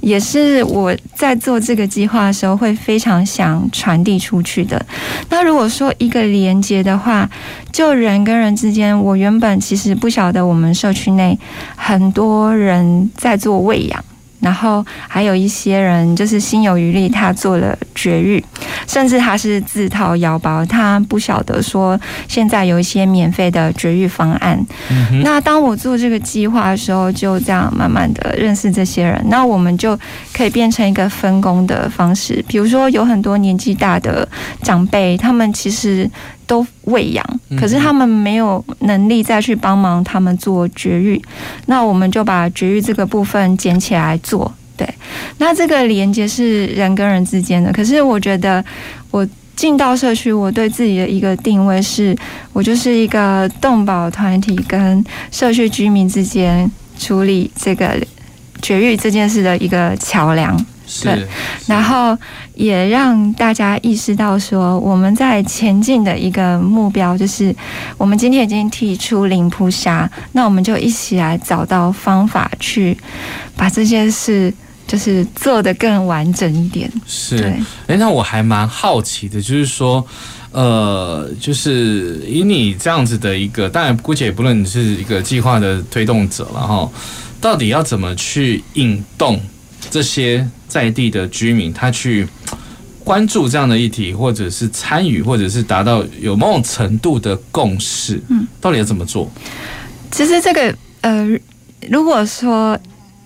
[0.00, 4.84] 也是我在做这个计划的时候会非常想传递出去的。
[5.28, 7.28] 那如果说一个连接的话，
[7.70, 11.38] 就人跟人之间，我原本其实不晓得我们社区内
[11.76, 14.04] 很多人在做喂养。
[14.42, 18.44] 然后还有一些人就是心有余力，他做了绝育，
[18.86, 24.58] 甚至他是自掏腰包，他不晓得说现在有一些免费的绝育方案。
[24.90, 25.22] 嗯。
[25.22, 29.98] 那当我做这个计划的时候，就这样慢慢的认识这些人，那我们就
[30.34, 32.44] 可以变成一个分工的方式。
[32.48, 34.28] 比如说有很多年纪大的
[34.62, 36.10] 长辈，他们其实。
[36.52, 37.24] 都喂养，
[37.58, 41.18] 可是他们没有能力再去帮忙他们做绝育，
[41.64, 44.52] 那我们就把绝育这个部分捡起来做。
[44.76, 44.86] 对，
[45.38, 47.72] 那这个连接是人跟人之间的。
[47.72, 48.62] 可是我觉得，
[49.10, 49.26] 我
[49.56, 52.14] 进到社区，我对自己的一个定位是，
[52.52, 57.98] 我就是一个动保团体跟社区居民之间处理这个
[58.60, 60.54] 绝育这件事的一个桥梁。
[61.02, 61.26] 对，
[61.66, 62.16] 然后
[62.54, 67.54] 也让大家意识到说，我们在前进的一个目标就是，
[67.96, 72.96] 我们今天已经提出零扑杀，那我们就一起来找到方法去
[73.56, 74.52] 把这件事
[74.86, 76.90] 就是做的更完整一点。
[77.06, 77.54] 是，
[77.86, 80.04] 哎，那我还蛮好奇的，就是说，
[80.50, 86.90] 呃，就是以你这样子的一个，当然姑且不论你是一个计划的推动者了哈，
[87.40, 89.40] 到底要怎么去引动
[89.90, 90.48] 这些？
[90.72, 92.26] 在地的居民，他去
[93.04, 99.30] 关注这样的议题，或者是参与，或者是达到有某种程度的共识，嗯，到底要怎么做？
[100.10, 101.28] 其实这个，呃，
[101.90, 102.74] 如果说，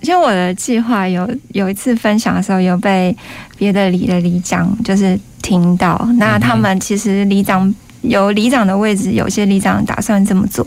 [0.01, 3.17] 因为我的计划有有一次分享的时候，有被
[3.57, 10.67] 别的里的里长就是听到，那他们其实里长有里长的位置，有些里长打算这么做，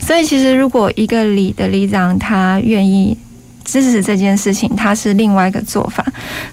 [0.00, 3.18] 所以其实如果一个里的里长他愿意。
[3.72, 6.04] 支持这件事情，它是另外一个做法。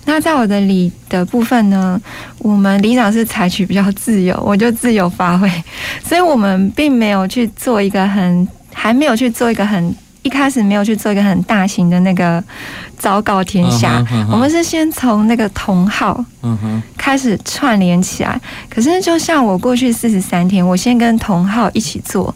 [0.05, 1.99] 那在我的里的部分呢，
[2.37, 5.51] 我们里长是采取比较自由，我就自由发挥，
[6.01, 9.93] 所以我们并没有去做一个很，还没有去做一个很，
[10.23, 12.41] 一开始没有去做一个很大型的那个
[12.97, 13.99] 昭告天下。
[13.99, 14.31] Uh -huh, uh -huh.
[14.31, 16.23] 我们是先从那个同号，
[16.95, 18.29] 开始串联起来。
[18.29, 18.75] Uh.
[18.75, 22.33] 可是就像我过去四十三天，我先跟同号一起做，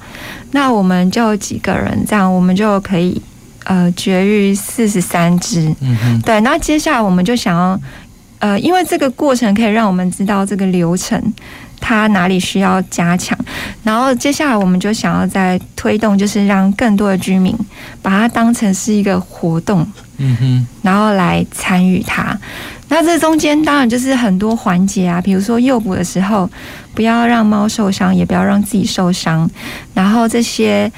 [0.52, 3.22] 那我们就几个人这样，我们就可以。
[3.64, 6.40] 呃，绝育四十三只，嗯哼，对。
[6.42, 7.80] 那接下来我们就想要，
[8.40, 11.22] 呃，因为这个过程可以让我们知道这个流程
[11.80, 13.38] 它哪里需要加强。
[13.84, 17.58] 然后接下来我们就想要再推动，就是让更多的居民
[18.02, 19.86] 把它当成是一个活动，
[20.18, 22.38] 嗯哼，然后来参与它。
[22.90, 26.48] 那这中间当然就是很多环节啊，比如说诱捕的时候，
[26.94, 29.50] 不要让猫受伤，也不要让自己受伤。
[29.96, 30.92] 然后这些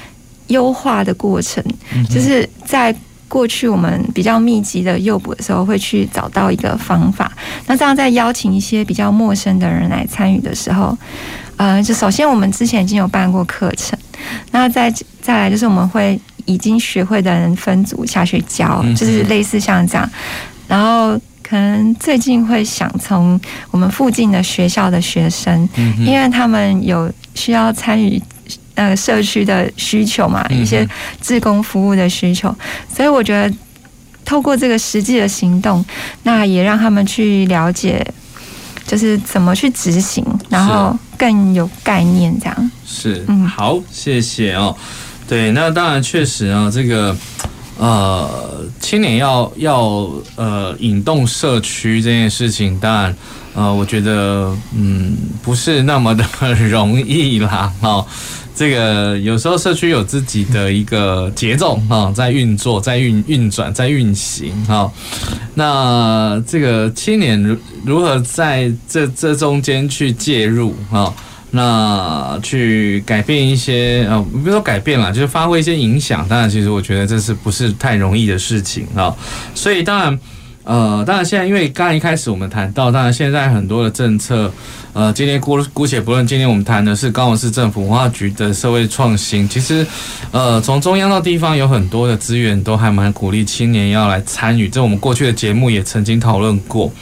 [0.48, 1.62] 优化的过程，
[2.08, 2.94] 就是在
[3.28, 7.30] 过去我们比较密集的诱捕的时候，会去找到一个方法。
[7.66, 10.96] 那这样在邀请一些比较陌生的人来参与的时候，
[11.56, 13.98] 呃，就首先我们之前已经有办过课程，
[14.52, 20.10] 那再再来就是我们会已经学会的人分组下去教，就是类似像这样，
[20.68, 21.20] 然后。
[21.48, 23.40] 可能最近会想从
[23.70, 28.20] 我们附近的学校的学生，因为他们有需要参与
[28.76, 30.88] 呃社区的需求嘛，一些
[31.20, 32.54] 志工服务的需求，
[32.94, 33.52] 所以我觉得
[34.24, 35.84] 透过这个实际的行动，
[36.22, 38.06] 那也让他们去了解，
[38.86, 42.70] 就是怎么去执行，然后更有概念这样。
[42.86, 44.74] 是，嗯，好，谢谢哦。
[45.28, 47.16] 对，那当然确实啊，这个。
[47.78, 53.14] 呃，青年要要呃引动社区这件事情，当然，
[53.54, 56.24] 呃，我觉得嗯不是那么的
[56.70, 57.70] 容易啦。
[57.82, 58.06] 哦，
[58.56, 64.90] 这个有时候社区有自己的一个节奏啊，在运作、在运运转、在运行啊。
[65.54, 71.12] 那这个青年如如何在这这中间去介入啊？
[71.50, 76.28] 那去改变一些呃，不说改变了，就是发挥一些影响。
[76.28, 79.14] 当然，其实我觉得这是不是太容易的事情啊？
[79.54, 80.18] 所以当然，
[80.66, 84.52] 呃，当然现在因为刚刚一开始我们谈到，当然现在很多的政策，
[84.92, 89.48] 呃，今天姑姑且不论，今天我们谈的是高雄市政府文化局的社会创新。
[89.48, 89.86] 其实，
[90.32, 94.68] 呃，从中央到地方有很多的资源都还蛮鼓励青年要来参与。
[94.68, 96.92] 这我们过去的节目也曾经讨论过。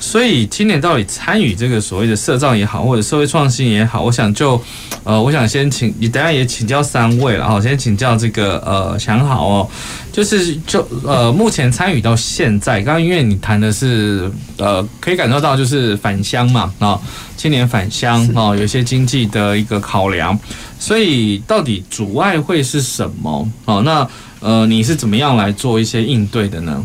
[0.00, 4.60] 所以青年到底参与这个所谓的社造也好，或者社会创新也好，我想就，
[5.04, 9.68] 呃，我想先请你，等下也请教三位了哈，先请教这个呃祥好哦，
[10.10, 16.98] 就是就呃目前参与到现在，刚刚因为你谈的是呃可以感受到就是返乡嘛啊，
[17.36, 20.36] 青年返乡啊，有一些经济的一个考量，
[20.78, 23.46] 所以到底阻碍会是什么？
[23.66, 24.08] 哦，那
[24.40, 26.84] 呃你是怎么样来做一些应对的呢？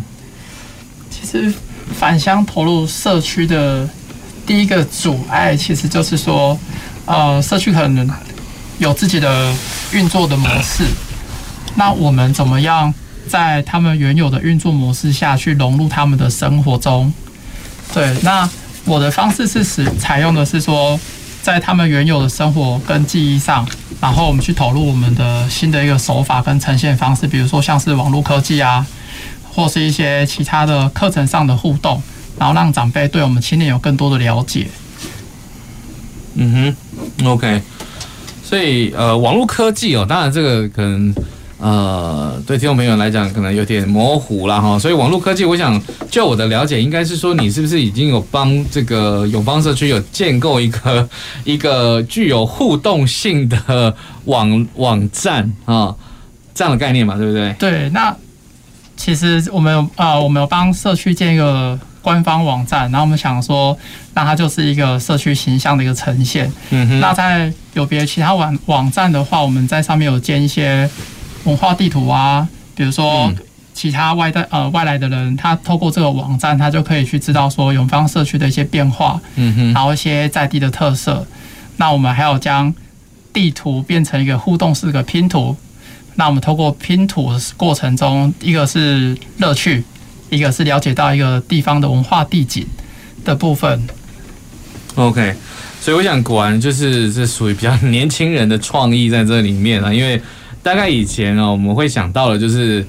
[1.09, 1.53] 其实。
[1.93, 3.87] 返乡投入社区的
[4.45, 6.57] 第一个阻碍，其实就是说，
[7.05, 8.09] 呃，社区可能
[8.77, 9.53] 有自己的
[9.91, 10.83] 运作的模式，
[11.75, 12.93] 那我们怎么样
[13.27, 17.13] 在他们原有的运作模式下去融入他们的生活中？
[17.93, 18.49] 对，那
[18.85, 20.99] 我的方式是使采用的是说，
[21.41, 23.67] 在他们原有的生活跟记忆上，
[24.01, 28.85] 然后我们去投入我们的新的一个手法跟呈现方式，比如说像是网络科技啊。
[29.55, 32.01] 或是一些其他的课程上的互动，
[32.37, 34.67] 然后让长辈对我们青年有更多的了解。
[36.33, 36.75] 嗯
[37.17, 37.61] 哼，OK。
[38.43, 41.15] 所以呃，网络科技哦，当然这个可能
[41.57, 44.77] 呃，对听众朋友来讲可能有点模糊了哈。
[44.77, 45.81] 所以网络科技，我想
[46.11, 51.09] 就我的了解，应该是说你是不是已经有帮这个永邦社区有建构一个
[51.45, 53.95] 一个具有互动性的
[54.25, 55.95] 网网站啊，
[56.53, 57.55] 这样的概念嘛，对不对？
[57.57, 58.13] 对，那。
[58.97, 63.77] 其实我们有呃，我们有帮社区建一个官方网站，然后我们想说，
[64.13, 66.51] 那它就是一个社区形象的一个呈现。
[66.69, 66.99] 嗯哼。
[66.99, 70.89] 那在有别其他网网站的话，我们在上面有建一些
[71.43, 73.31] 文化地图啊，比如说
[73.73, 81.25] 其他外在呃外来的人，他透过这个网站，他就可以去知道说永芳社区的一些变化，嗯哼，然后一些在地的特色。
[81.77, 82.73] 那我们还有将
[83.33, 85.55] 地图变成一个互动式的拼图。
[86.15, 89.83] 那我们透过拼图过程中，一个是乐趣，
[90.29, 92.65] 一个是了解到一个地方的文化地景
[93.23, 93.81] 的部分。
[94.95, 95.35] OK，
[95.81, 100.21] 所以我想，果然就是这属于比较 年轻人的创意在这里面啊，因为
[100.63, 102.85] 大概以前哦，我们会想到的就是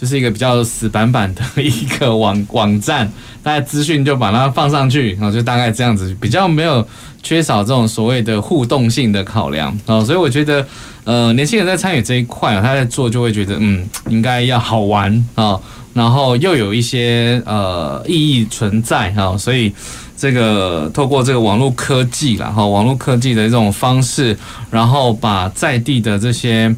[0.00, 3.10] 就是一个比较死板板的一个网网站，
[3.42, 6.86] 大家资讯就把它放上去，然后就大概这样子，比较没有
[7.22, 10.66] 缺少这种所谓的互动性的考量啊，所以我觉得。
[11.04, 15.58] 呃，年轻人在参与这一块，他在做就会觉得，嗯，应该要好玩啊，
[15.94, 19.72] 然后又有一些呃意义存在哈，所以
[20.16, 24.38] 这个透过这个网络科技啦，哈，网络科技的这种方式，
[24.70, 26.72] 然后把在地的这些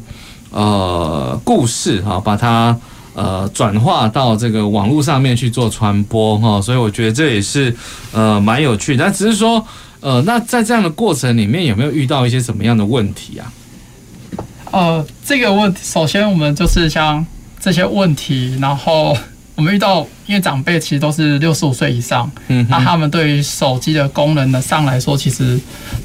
[0.49, 2.75] 呃故事哈，把它
[3.13, 7.75] 呃转化到这个网络上面去做传播哈，所以我觉得这也是
[8.13, 9.63] 呃蛮有趣的，但只是说
[10.03, 13.53] 呃，那在这样的过程里面有没有遇到一些什么样的问题啊？
[14.69, 17.25] 呃，这个问题，首先我们就是像
[17.57, 19.17] 这些问题，然后
[19.55, 25.57] 我们遇到，因为长辈其实都是六十五岁以上，嗯，那他们对于手机的功能呢上来说，其实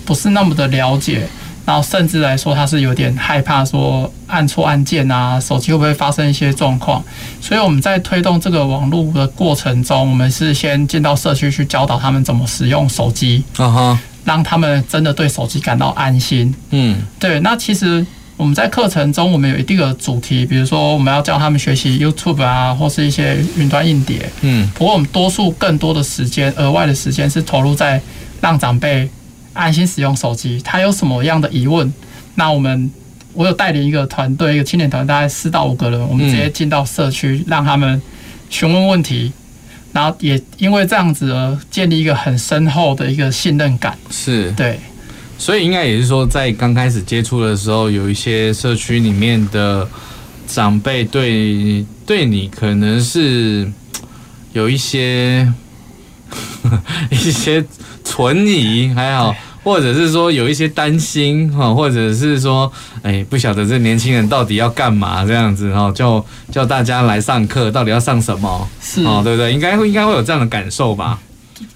[0.04, 1.26] 不是那么的了解，
[1.68, 7.04] 然后甚至来说他是有点害怕说按错按键啊，手机会不会发生一些状况？
[7.42, 16.54] 所以我们在推动这个网络的过程中，我们是先进到社区去教导他们怎么使用手机，啊哈，让他们真的对手机感到安心。
[16.70, 18.06] 嗯，对，那其实。
[18.38, 24.30] 我们在课程中，我们有一定的主题，比如说我们要教他们学习 YouTube 啊，或是一些云端硬碟。
[24.42, 28.00] 嗯，不过我们多数更多的时间，额外的时间是投入在
[28.40, 29.10] 让长辈
[29.58, 30.60] 安心使用手机。
[30.62, 31.92] 他有什么样的疑问？
[32.36, 32.90] 那我们
[33.32, 38.00] 我有带领一个团队，一个青年团，大概四到五个人，我们直接进到社区，让他们
[38.48, 39.32] 询问问题，
[39.92, 43.98] 然后也因为这样子而建立一个很深厚的一个信任感。
[44.10, 44.78] 是，对。
[45.36, 49.86] 所以应该也是说，在刚开始接触的时候，有一些社区里面的
[50.46, 53.70] 长辈对对你可能是
[54.52, 55.52] 有一些
[57.10, 57.64] 一些
[58.02, 59.32] 存疑，还好，
[59.68, 68.66] 或者是说有一些担心哈，或者是说，哎，不晓得这年轻人到底要干嘛这样子哈，叫叫大家来上课，到底要上什么？
[68.80, 69.52] 是哦，对不对？
[69.52, 71.18] 应该会应该会有这样的感受吧。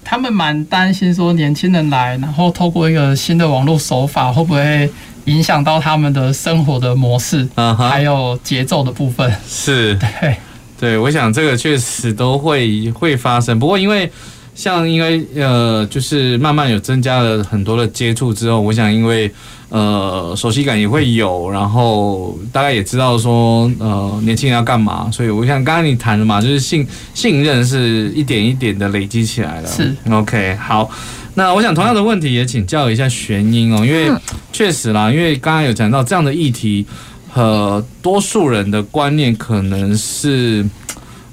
[0.03, 4.88] 他们蛮担心说年轻人来，然后透过一个新的网络手法，会不会
[5.26, 9.30] 影响到他们的生活的模式，嗯，还有节奏的部分。
[9.47, 10.36] 是， 对，
[10.80, 13.59] 对，我想这个确实都会会发生。
[13.59, 14.11] 不过因为
[14.55, 19.30] 像因为呃，就是慢慢有增加了很多的接触之后，我想因为。
[19.74, 29.68] 呃，熟悉感也会有，然后大概也知道说，呃，年轻人要干嘛，所以我想刚刚你谈的嘛，就是信信任是一点一点的累积起来的。
[29.68, 30.90] 是，OK，好，
[31.32, 34.12] 那我想同样的问题也请教一下玄英哦，因为
[34.53, 36.84] 确实啦，因为刚刚有讲到这样的议题，
[37.32, 40.62] 呃，多数人的观念可能是，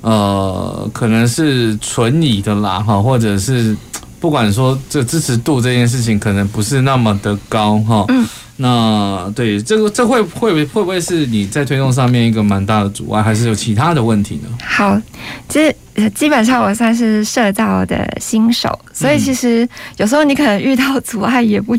[0.01, 3.75] 呃，可能是存疑的啦，哈，或者是。
[4.21, 8.27] 不管说这支持度这件事情可能不是那么的高哈，嗯，
[8.57, 14.49] 那对这个这会会会不会是你在推动上面一个蛮大的阻碍，还是有其他的问题呢？
[14.61, 15.01] 好，
[15.47, 15.73] 这
[16.13, 21.77] 基本上我算是社造的新手，所以其实有时候你可能遇到阻碍也不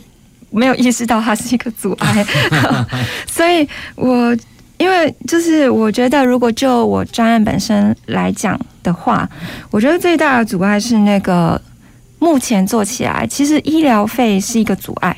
[0.50, 2.26] 没有意识到它是一个阻碍，
[3.30, 4.34] 所以我
[4.80, 9.28] 因为就是我觉得如果就我专案本身来讲的话，
[9.70, 11.60] 我觉得最大的阻碍是那个。
[12.22, 15.16] 目前做起来，其实医疗费是一个阻碍。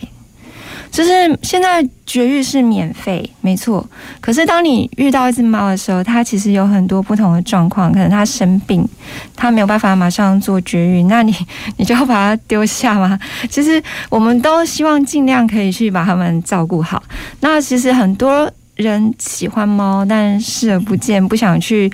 [0.89, 3.85] 就是现在绝育是免费，没错。
[4.21, 8.89] 可是当你遇到一只猫的时候，它其实有很多不同的状况，可能它生病，
[9.35, 11.35] 它没有办法马上做绝育，那你
[11.77, 13.19] 你就要把它丢下吗？
[13.51, 17.03] 其实我们都希望尽量可以去把它们照顾好。
[17.41, 21.91] 那其实很多人喜欢猫，但视而不见，不想去。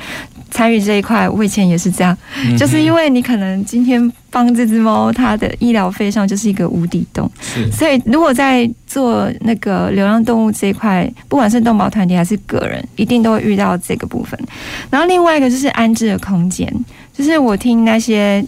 [0.51, 2.17] 参与这一块，我以前也是这样，
[2.59, 7.31] 就是因为你可能今天帮这只猫，它的医疗费上就是一个无底洞。
[7.39, 14.41] 是，所以如果在做那个流浪动物这一块，不管是动保团体还是个人，一定都会遇到这个部分。
[14.89, 16.67] 然后另外一个就是安置的空间，
[17.13, 18.43] 就是我听那些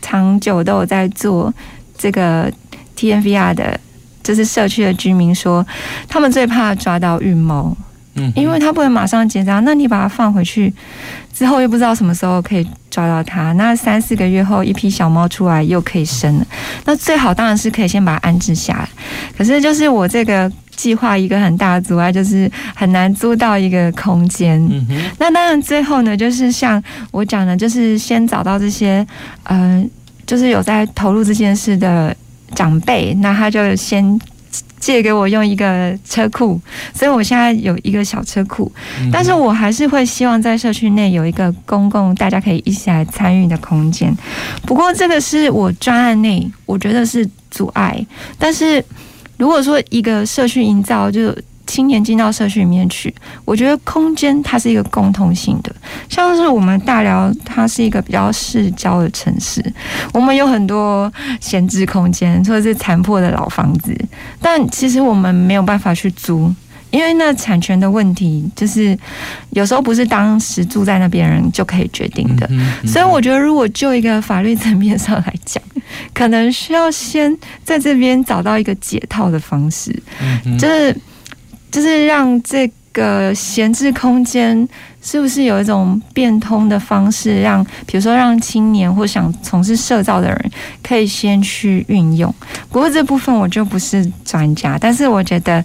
[0.00, 1.52] 长久都有在做
[1.98, 2.50] 这个
[2.96, 3.78] TNVR 的，
[4.24, 5.64] 就是社区的居民说，
[6.08, 7.76] 他们最怕抓到孕猫。
[8.16, 10.72] 嗯，因为他不能马上结扎，那你把它放回去
[11.32, 13.52] 之后，又不知道什么时候可以抓到它。
[13.54, 16.46] 那三四个月后，一批小猫出来又可以生了。
[16.84, 18.88] 那最好当然是可以先把它安置下来。
[19.36, 24.64] 可是，就是我这个计划一个很大的阻碍，就是很难租到一个空间。
[24.70, 25.10] 嗯哼。
[25.18, 29.04] 那当然，最后呢，就是像我讲的，就是先找到这些，
[29.48, 29.90] 嗯、呃，
[30.24, 32.16] 就是有在投入这件事的
[32.54, 34.18] 长辈，那他就先。
[34.78, 36.60] 借给我用一个车库，
[36.92, 38.70] 所以我现在有一个小车库，
[39.10, 44.14] 但是我还是会希望在社区内有一个公共大家可以一起来参与的空间。
[44.66, 48.06] 不过这个是我专案内我觉得是阻碍，
[48.38, 48.84] 但是
[49.38, 51.34] 如果说一个社区营造就。
[51.66, 55.74] 青年进到社区里面去，我觉得空间它是一个共通性的，
[56.08, 59.64] 像是我们大寮，它是一个比较市郊的城市，
[60.12, 63.96] 我们有很多闲置空间或者是残破的老房子，
[64.40, 66.52] 但其实我们没有办法去租，
[66.90, 68.96] 因为那产权的问题，就是
[69.50, 72.48] 有时候不是当时住在那边人就可以决定的，
[72.86, 75.62] 所以我觉得如果就一个法律层面上来讲，
[76.12, 77.34] 可能需要先
[77.64, 79.90] 在这边找到一个解套的方式，
[80.58, 80.94] 就是。
[81.74, 84.68] 就是让这个闲置空间
[85.02, 90.50] 是不是有一种变通的方式，让比如说让青年或想从事社造的人
[90.84, 92.32] 可以先去运用。
[92.70, 95.64] 不过这部分我就不是专家，但是我觉得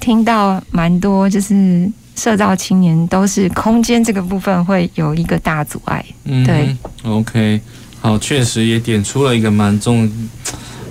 [0.00, 1.86] 听到蛮多就是
[2.16, 6.02] 社造青年都是空间这个部分会有一个大阻碍。
[6.24, 7.60] 嗯，对，OK，
[8.00, 10.10] 好，确实也点出了一个蛮重，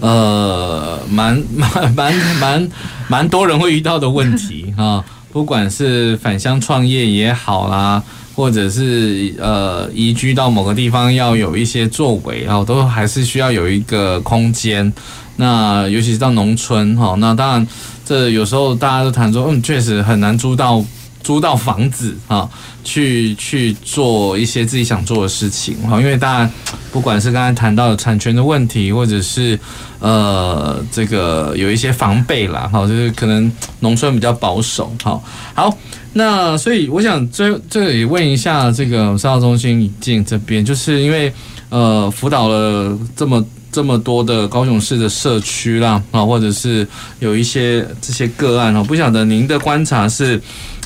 [0.01, 2.69] 呃，蛮蛮蛮蛮
[3.07, 8.01] 蛮多人会遇到的问题哈， 不管是返乡创业也好啦。
[8.35, 14.93] 或者是呃移居到某个地方要有一些作为，然后都还是需要有一个空间。
[15.35, 17.67] 那尤其是到农村哈，那当然
[18.05, 20.81] 这有时候大家都谈说，嗯，确实很难租到
[21.29, 22.49] 租到房子啊，
[22.83, 26.01] 去去做一些自己想做的事情哈。
[26.01, 26.51] 因为大家
[26.91, 29.59] 不管是刚才谈到的产权的问题，或者是
[29.99, 33.51] 呃这个有一些防备啦，哈，就是可能
[33.81, 35.23] 农村比较保守，好，
[35.53, 35.77] 好。
[36.13, 41.31] 那所以我想这这里问一下这个社造中心引进这边，就是因为
[41.69, 46.87] 呃辅导了这么这么多的高雄市的社区啦啊，或者是
[47.19, 50.37] 有一些这些个案哦，不晓得您的观察是，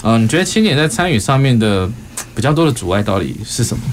[0.03, 1.89] 嗯、呃，你觉得青年在参与上面的
[2.35, 3.83] 比较多的阻碍到底是什么？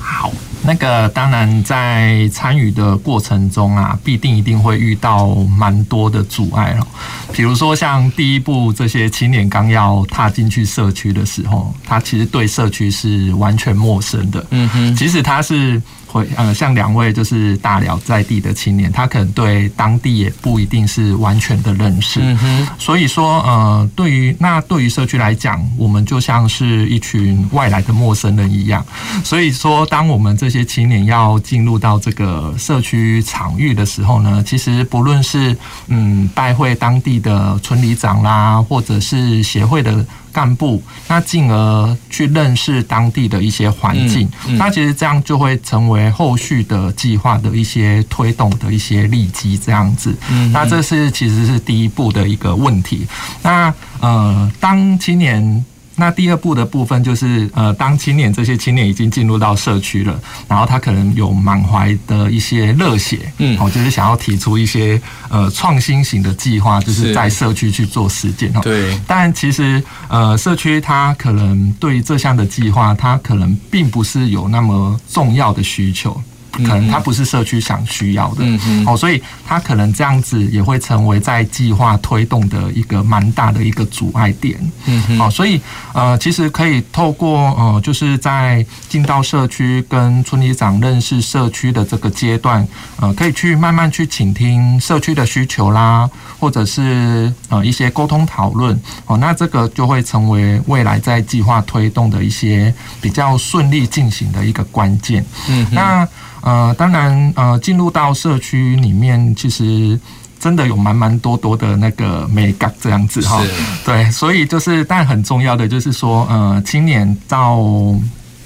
[0.00, 0.32] 好。
[0.64, 6.86] 那个当然，在参与的过程中啊，必定一定会遇到蛮多的阻碍哦。
[7.32, 14.46] 比如说，像第一步，这些青年刚要踏进去社区的时候，他其实对社区是完全陌生的。
[14.50, 15.82] 嗯哼，即使他是。
[16.12, 22.20] 会呃，像两位就是大寮在地的青年，他可能对当地也不一定是完全的认识。
[22.22, 28.84] 嗯哼，所以说呃，对于那对于社区来讲，我们就像是一群外来的陌生人一样。
[29.24, 35.56] 所以说，当我们这些青年要进入到这个社区场域的时候呢，其实不论是
[35.86, 40.04] 嗯拜会当地的村里长啦，或者是协会的。
[40.32, 50.16] 干部，那进而去认识当地的一些环境，嗯嗯、那其实这样就会成为后续的计划的一些推动的一些利基，这样子。
[50.30, 53.06] 嗯、那这是其实是第一步的一个问题。
[53.42, 55.64] 那呃，当今年。
[55.96, 60.18] 那第二步的部分就是，呃，当青年这些青年已经进入到社区了，
[60.48, 68.60] 然后他可能有满怀的一些热血，嗯，哦，就是想要提出一些呃创新型的计划，就是在社区去做实践哦。
[68.62, 68.98] 对。
[69.06, 76.20] 但其实呃，社区他可能对这项的计划，他可能并不是有那么重要的需求。
[76.52, 85.60] 可能他不是社区想需要的，嗯嗯，哦，所以他可能这样子也会成为在计划推动的一个蛮大的一个阻碍点，嗯嗯，哦，所以
[85.94, 92.66] 呃，其实可以透过呃，就是在进到社区跟村里长认识社区的这个阶段，
[93.00, 106.06] 呃，可以去慢慢去倾听社区的需求啦，或者是呃一些沟通讨论，哦，那这个就会成为未来在计划推动的一些比较顺利进行的一个关键，嗯，那。
[106.42, 109.98] 呃，当然，呃，进入到社区里面，其实
[110.38, 113.40] 真的有蛮蛮多多的那个美感这样子哈。
[113.84, 117.58] 对，所以就是，但很重要的就是说，呃，青年到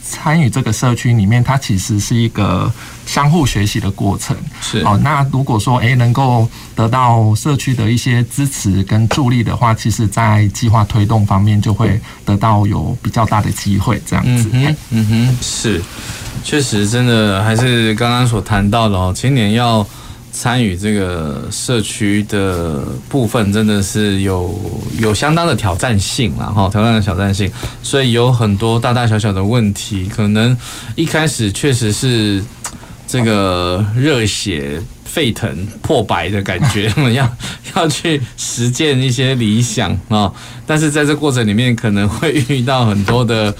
[0.09, 2.73] 参与这个社区里面，它其实是一个
[3.05, 4.37] 相互学习的过程。
[4.61, 4.81] 是。
[4.81, 14.49] 哦，那如果说，诶，能够得到社区的一些支持跟助力的话，其实在计划推动方面就会得到有比较大的机会这样子。
[14.53, 15.83] 嗯哼，嗯哼，是。
[16.45, 19.85] 确实，真的还是刚刚所谈到的哦，青年要
[20.39, 24.55] 参与这个社区的部分，真的是有
[24.99, 27.51] 有相当的挑战性了哈，挑战的挑战性，
[27.83, 30.55] 所以有很多大大小小的问题，可能
[30.95, 32.45] 一开始确实是
[33.09, 37.37] 这个热血沸腾、破百的感觉，要
[37.75, 40.31] 要去实践一些理想啊，
[40.67, 43.55] 但是在这过程里面，可能会遇到很多的。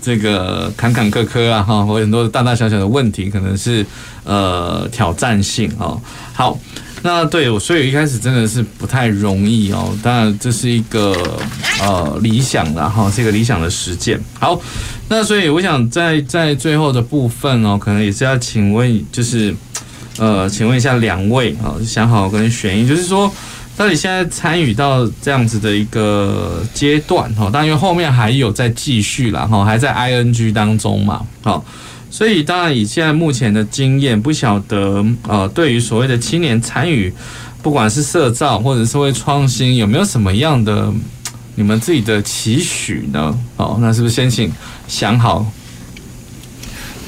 [0.00, 3.84] 这个坎坎坷坷啊，哈，或很多大大小小的问题，可能是
[4.24, 6.00] 呃挑战性哦。
[6.32, 6.58] 好，
[7.02, 9.96] 那对，所以一开始真的是不太容易哦。
[10.02, 11.38] 当然，这是一个
[11.80, 14.20] 呃理想的哈，是一个理想的实践。
[14.38, 14.60] 好，
[15.08, 19.54] 那所以我想在在最后的部分哦，可能也是要请问，就是
[20.18, 23.32] 呃，请问一下两位啊，想好跟选一，就是说。
[23.80, 31.64] 到底现在参与到这样子的一个阶段哈，当然因为后面还有在继续啦哈，还在 ing 当中嘛，好，
[32.10, 37.10] 所以当然以现在目前的经验，不晓得呃，对于所谓的青年参与，
[37.62, 40.92] 不管是社造或者社会创新，有没有什么样的
[41.54, 43.34] 你们自己的期许呢？
[43.56, 44.52] 哦，那是不是先请
[44.88, 45.50] 想好？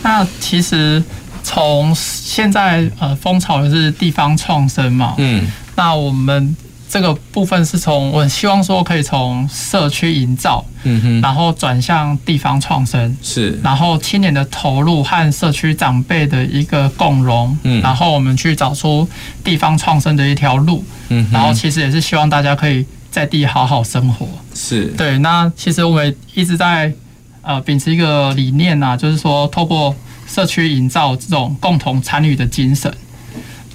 [0.02, 1.04] 那其实
[1.42, 5.46] 从现在呃风潮的是地方创生嘛，嗯。
[5.74, 6.56] 那我们
[6.88, 19.08] 这个部分是从我希望说可以从社区营造，嗯哼，然后转向地方创生，是，然后青年的投入和社区长辈的一个共融，嗯，然后我们去找出
[19.42, 24.28] 地方创生的一条路，嗯，然后其实也是希望大家可以在地好好生活。
[24.54, 24.84] 是。
[24.88, 25.18] 对。
[25.20, 26.92] 那其实我们一直在
[27.40, 29.94] 呃秉持一个理念呐、啊，就是说透过
[30.26, 32.94] 社区营造这种共同参与的精神，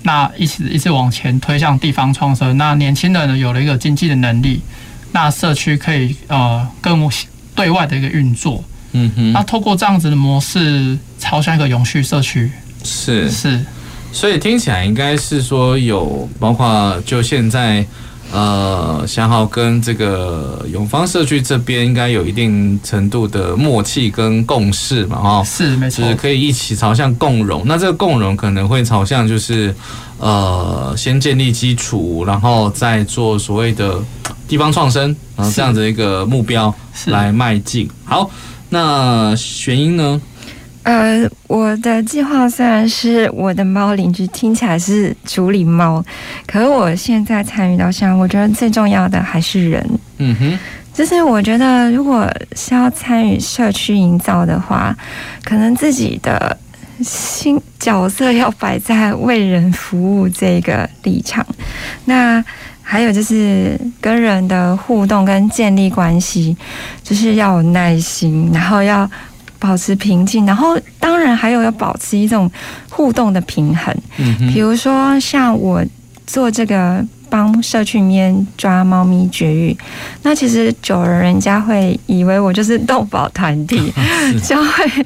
[0.04, 2.58] 那一直一直往前推向地方创生。
[2.58, 4.62] 那年轻人呢有了一个经济的能力，
[5.12, 7.10] 那社区可以呃更
[7.56, 8.64] 对外的一个运作。
[8.94, 9.32] 嗯哼。
[9.34, 12.52] 那透过这样子的模式，朝向一个永续社区。
[12.84, 13.66] 是是。
[14.12, 17.86] 所以听起来应该是说有包括就现在。
[18.32, 27.64] 呃，想好跟这个永芳社区这边应该有一定程度的默契跟共识嘛，哈，是没错，就是可以一起朝向共融。
[27.66, 29.74] 那这个共融可能会朝向就是
[30.20, 33.98] 呃，先建立基础，然后再做所谓的
[34.48, 36.74] 地方创生，然后这样的一个目标
[37.06, 37.90] 来迈进。
[38.04, 38.30] 好，
[38.70, 40.22] 那玄英呢？
[40.88, 46.02] 呃，我的计划虽然是我的猫邻居，听起来是处理猫，
[46.46, 49.86] 可是我现在参与到现在，我觉得最重要的还是人。
[50.20, 50.58] 嗯哼，
[50.94, 52.26] 就是我觉得如果
[52.56, 54.96] 是要参与社区营造的话，
[55.44, 56.58] 可能自己的
[57.02, 61.46] 新角色要摆在为人服务这个立场。
[62.06, 62.42] 那
[62.82, 66.56] 还有就是跟人的互动跟建立关系，
[67.04, 69.10] 就是要有耐心，然后要。
[69.60, 72.50] 保持平静，然后当然还有要保持一种
[72.90, 73.96] 互动的平衡。
[74.18, 75.84] 嗯，比如说像我
[76.26, 79.78] 做这个帮社区里面抓猫咪绝育，
[80.24, 83.92] 那其实久了人家会以为我就是动保团体，
[84.44, 85.06] 就会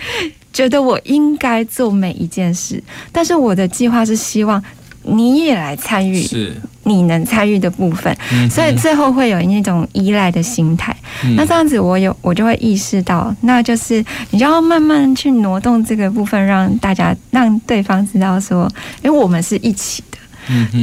[0.53, 2.83] 觉得我应该做每一件事。
[3.11, 4.63] 但是我的计划是希望。
[5.03, 8.15] 你也来参与，是你能参与的部分，
[8.49, 10.95] 所以最后会有那种依赖的心态。
[11.35, 18.69] 那这样子，我有我就会意识到，那就是你就要慢慢去挪动这个部分，让大家让对方知道说，
[19.03, 20.17] 因为我们是一起的。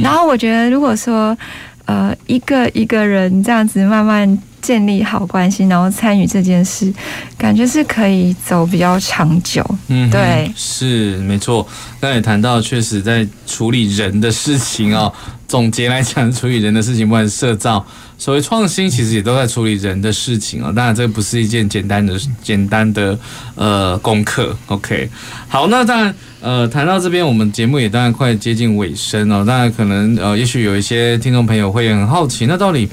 [0.01, 1.37] 然后我觉得，如果说
[1.85, 4.39] 呃一个一个人这样子慢慢。
[4.61, 6.93] 建立好关系，然后参与这件事，
[7.37, 9.65] 感觉是可以走比较长久。
[9.87, 11.67] 嗯，对，是没错。
[11.99, 15.11] 刚才也谈到，确实在处理人的事情哦。
[15.49, 17.83] 总结来讲，处理人的事情，不管是社造，
[18.19, 20.71] 所谓创新，其实也都在处理人的事情哦。
[20.75, 23.17] 当然，这不是一件简单的、简单的
[23.55, 24.55] 呃功课。
[24.67, 25.09] OK，
[25.47, 29.43] 好，那当然呃，谈到这边，我们节目也当然快接近尾声哦。
[29.43, 32.87] 当然，可能呃，也许有一些听众朋友会很好奇，那到底。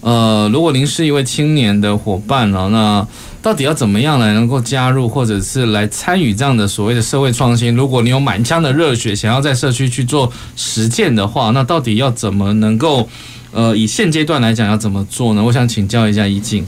[0.00, 3.06] 呃，如果您是一位青年的伙伴呢，那
[3.42, 7.74] 到底要怎么样来能够加入，或者是来参与这样的所谓的社会创新？
[7.74, 13.08] 如果你有满腔的热血，想要在社区去做实践的话，那到底要怎么能够，
[13.50, 15.42] 呃，以现阶段来讲要怎么做呢？
[15.42, 16.64] 我想请教一下一静。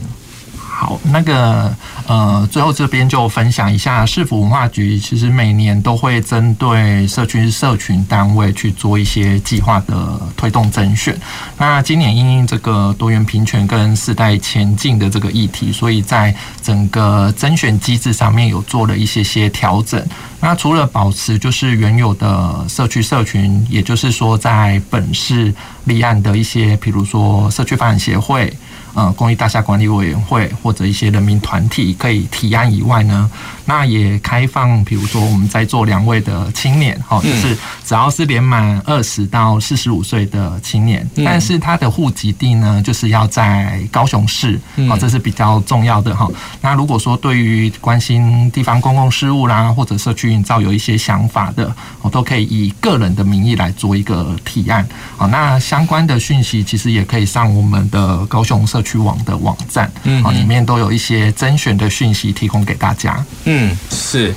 [0.81, 1.71] 好，那个
[2.07, 11.15] 呃，最后这边就分享一下，市府文化局其实每年都会针对社区社群单位去做一些计划的推动甄选。
[11.59, 20.03] 那今年因应这个多元平权跟世代前进的这个议题，所以在整个甄选机制上面有做了一些些调整。
[20.41, 25.53] 那除了保持就是原有的社区社群，也就是说在本市
[25.85, 28.51] 立案的一些，比如说社区发展协会。
[28.95, 33.31] 呃，公益大厦管理委员会或者一些人民团体可以提案以外呢，
[33.65, 46.29] 那也开放，比如说我们在座两位的青年，哈，就是只要是年满二十到四十五岁的青年，但是他的户籍地呢，就是要在高雄市，哦，这是比较重要的哈。
[46.61, 54.87] 那如果说对于关心地方公共事务啦，或者社区营造有一些想法的，我都可以以个人的名义来做一个提案。
[55.17, 63.25] 好，那相关的讯息其实也可以上我们的高雄社区网的网站，嗯，里面都有一些甄选的讯息提供给大家。
[63.45, 64.35] 嗯，是，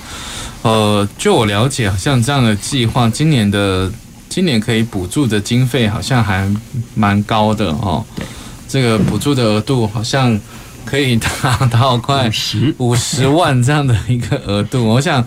[0.61, 3.91] 呃，就我了解，好像这样的计划，今年的
[4.29, 6.49] 今年可以补助的经费好像还
[6.95, 8.03] 蛮高的哦。
[8.67, 10.39] 这个补助的额度好像
[10.85, 15.23] 可以达到快十五十万这样的一个额度，我想。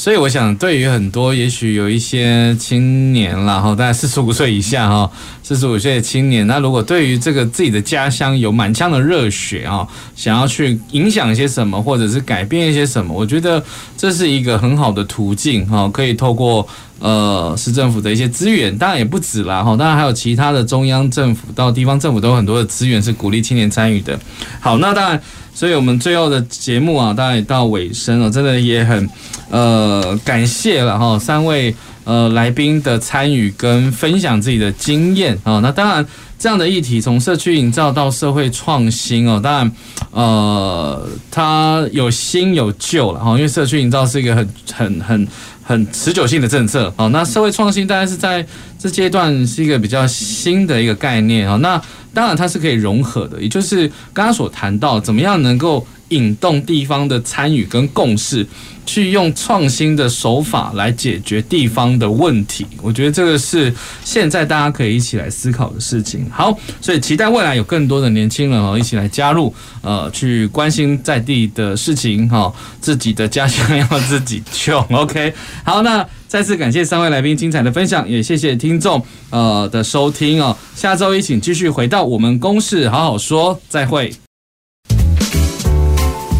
[0.00, 5.10] 所以我想，对于很多也许有一些青年啦，哈，大概四十五岁以下哈，
[5.42, 9.86] 四十五岁的青年，那如果对于这个自己的家乡有满腔的热血啊，
[10.16, 13.62] 想要去影响一些什么，或者是改变一些什么，我觉得
[13.94, 16.66] 这是一个很好的途径哈，可以透过
[17.00, 24.16] 呃市政府的一些资源，当然也不止啦哈，当然还有其他的中央政府到地方政府都有很多的资源是鼓励青年参与的。
[24.60, 25.20] 好，那当然。
[25.52, 29.10] 所以，我们最后的节目啊，大概到尾声了，真的也很
[29.50, 31.74] 呃感谢了哈三位
[32.04, 35.58] 呃来宾的参与跟分享自己的经验啊。
[35.58, 36.06] 那当然，
[36.38, 39.72] 这样的议题从社区营造到社会创新哦，当然
[40.12, 45.28] 呃它有新有旧了哈，因为社区营造是一个很很很
[45.70, 46.92] 很持久性的政策。
[46.96, 48.44] 好，那社会创新大概是在
[48.80, 51.56] 这阶段是一个比较新的一个概念啊。
[51.58, 51.80] 那
[52.14, 58.46] 当然它是可以融合的，也就是刚刚所谈到怎么样能够引动地方的参与跟共识。
[58.86, 63.72] 去用创新的手法来解决地方的问题，我觉得这个是
[64.02, 66.28] 现在大家可以一起来思考的事情。
[66.28, 74.80] 好，所以期待未来有更多的年轻人哦一起来加入，呃，去关心在地的事情哈，自己的家乡要自己救。
[74.90, 80.56] OK，好，那再次感谢三位来宾精彩的分享，也谢谢听众呃的收听哦。
[80.76, 84.14] 下周一请继续回到我们公事好好说，再会。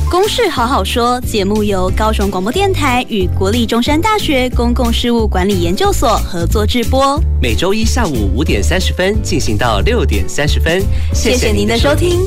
[0.08, 10.80] 公事好好说节目由高雄广播电台与国立中山大学公共事务管理研究所合作制播，每周一下午五点三十分进行到六点三十分。
[11.12, 12.20] 谢谢您的收听。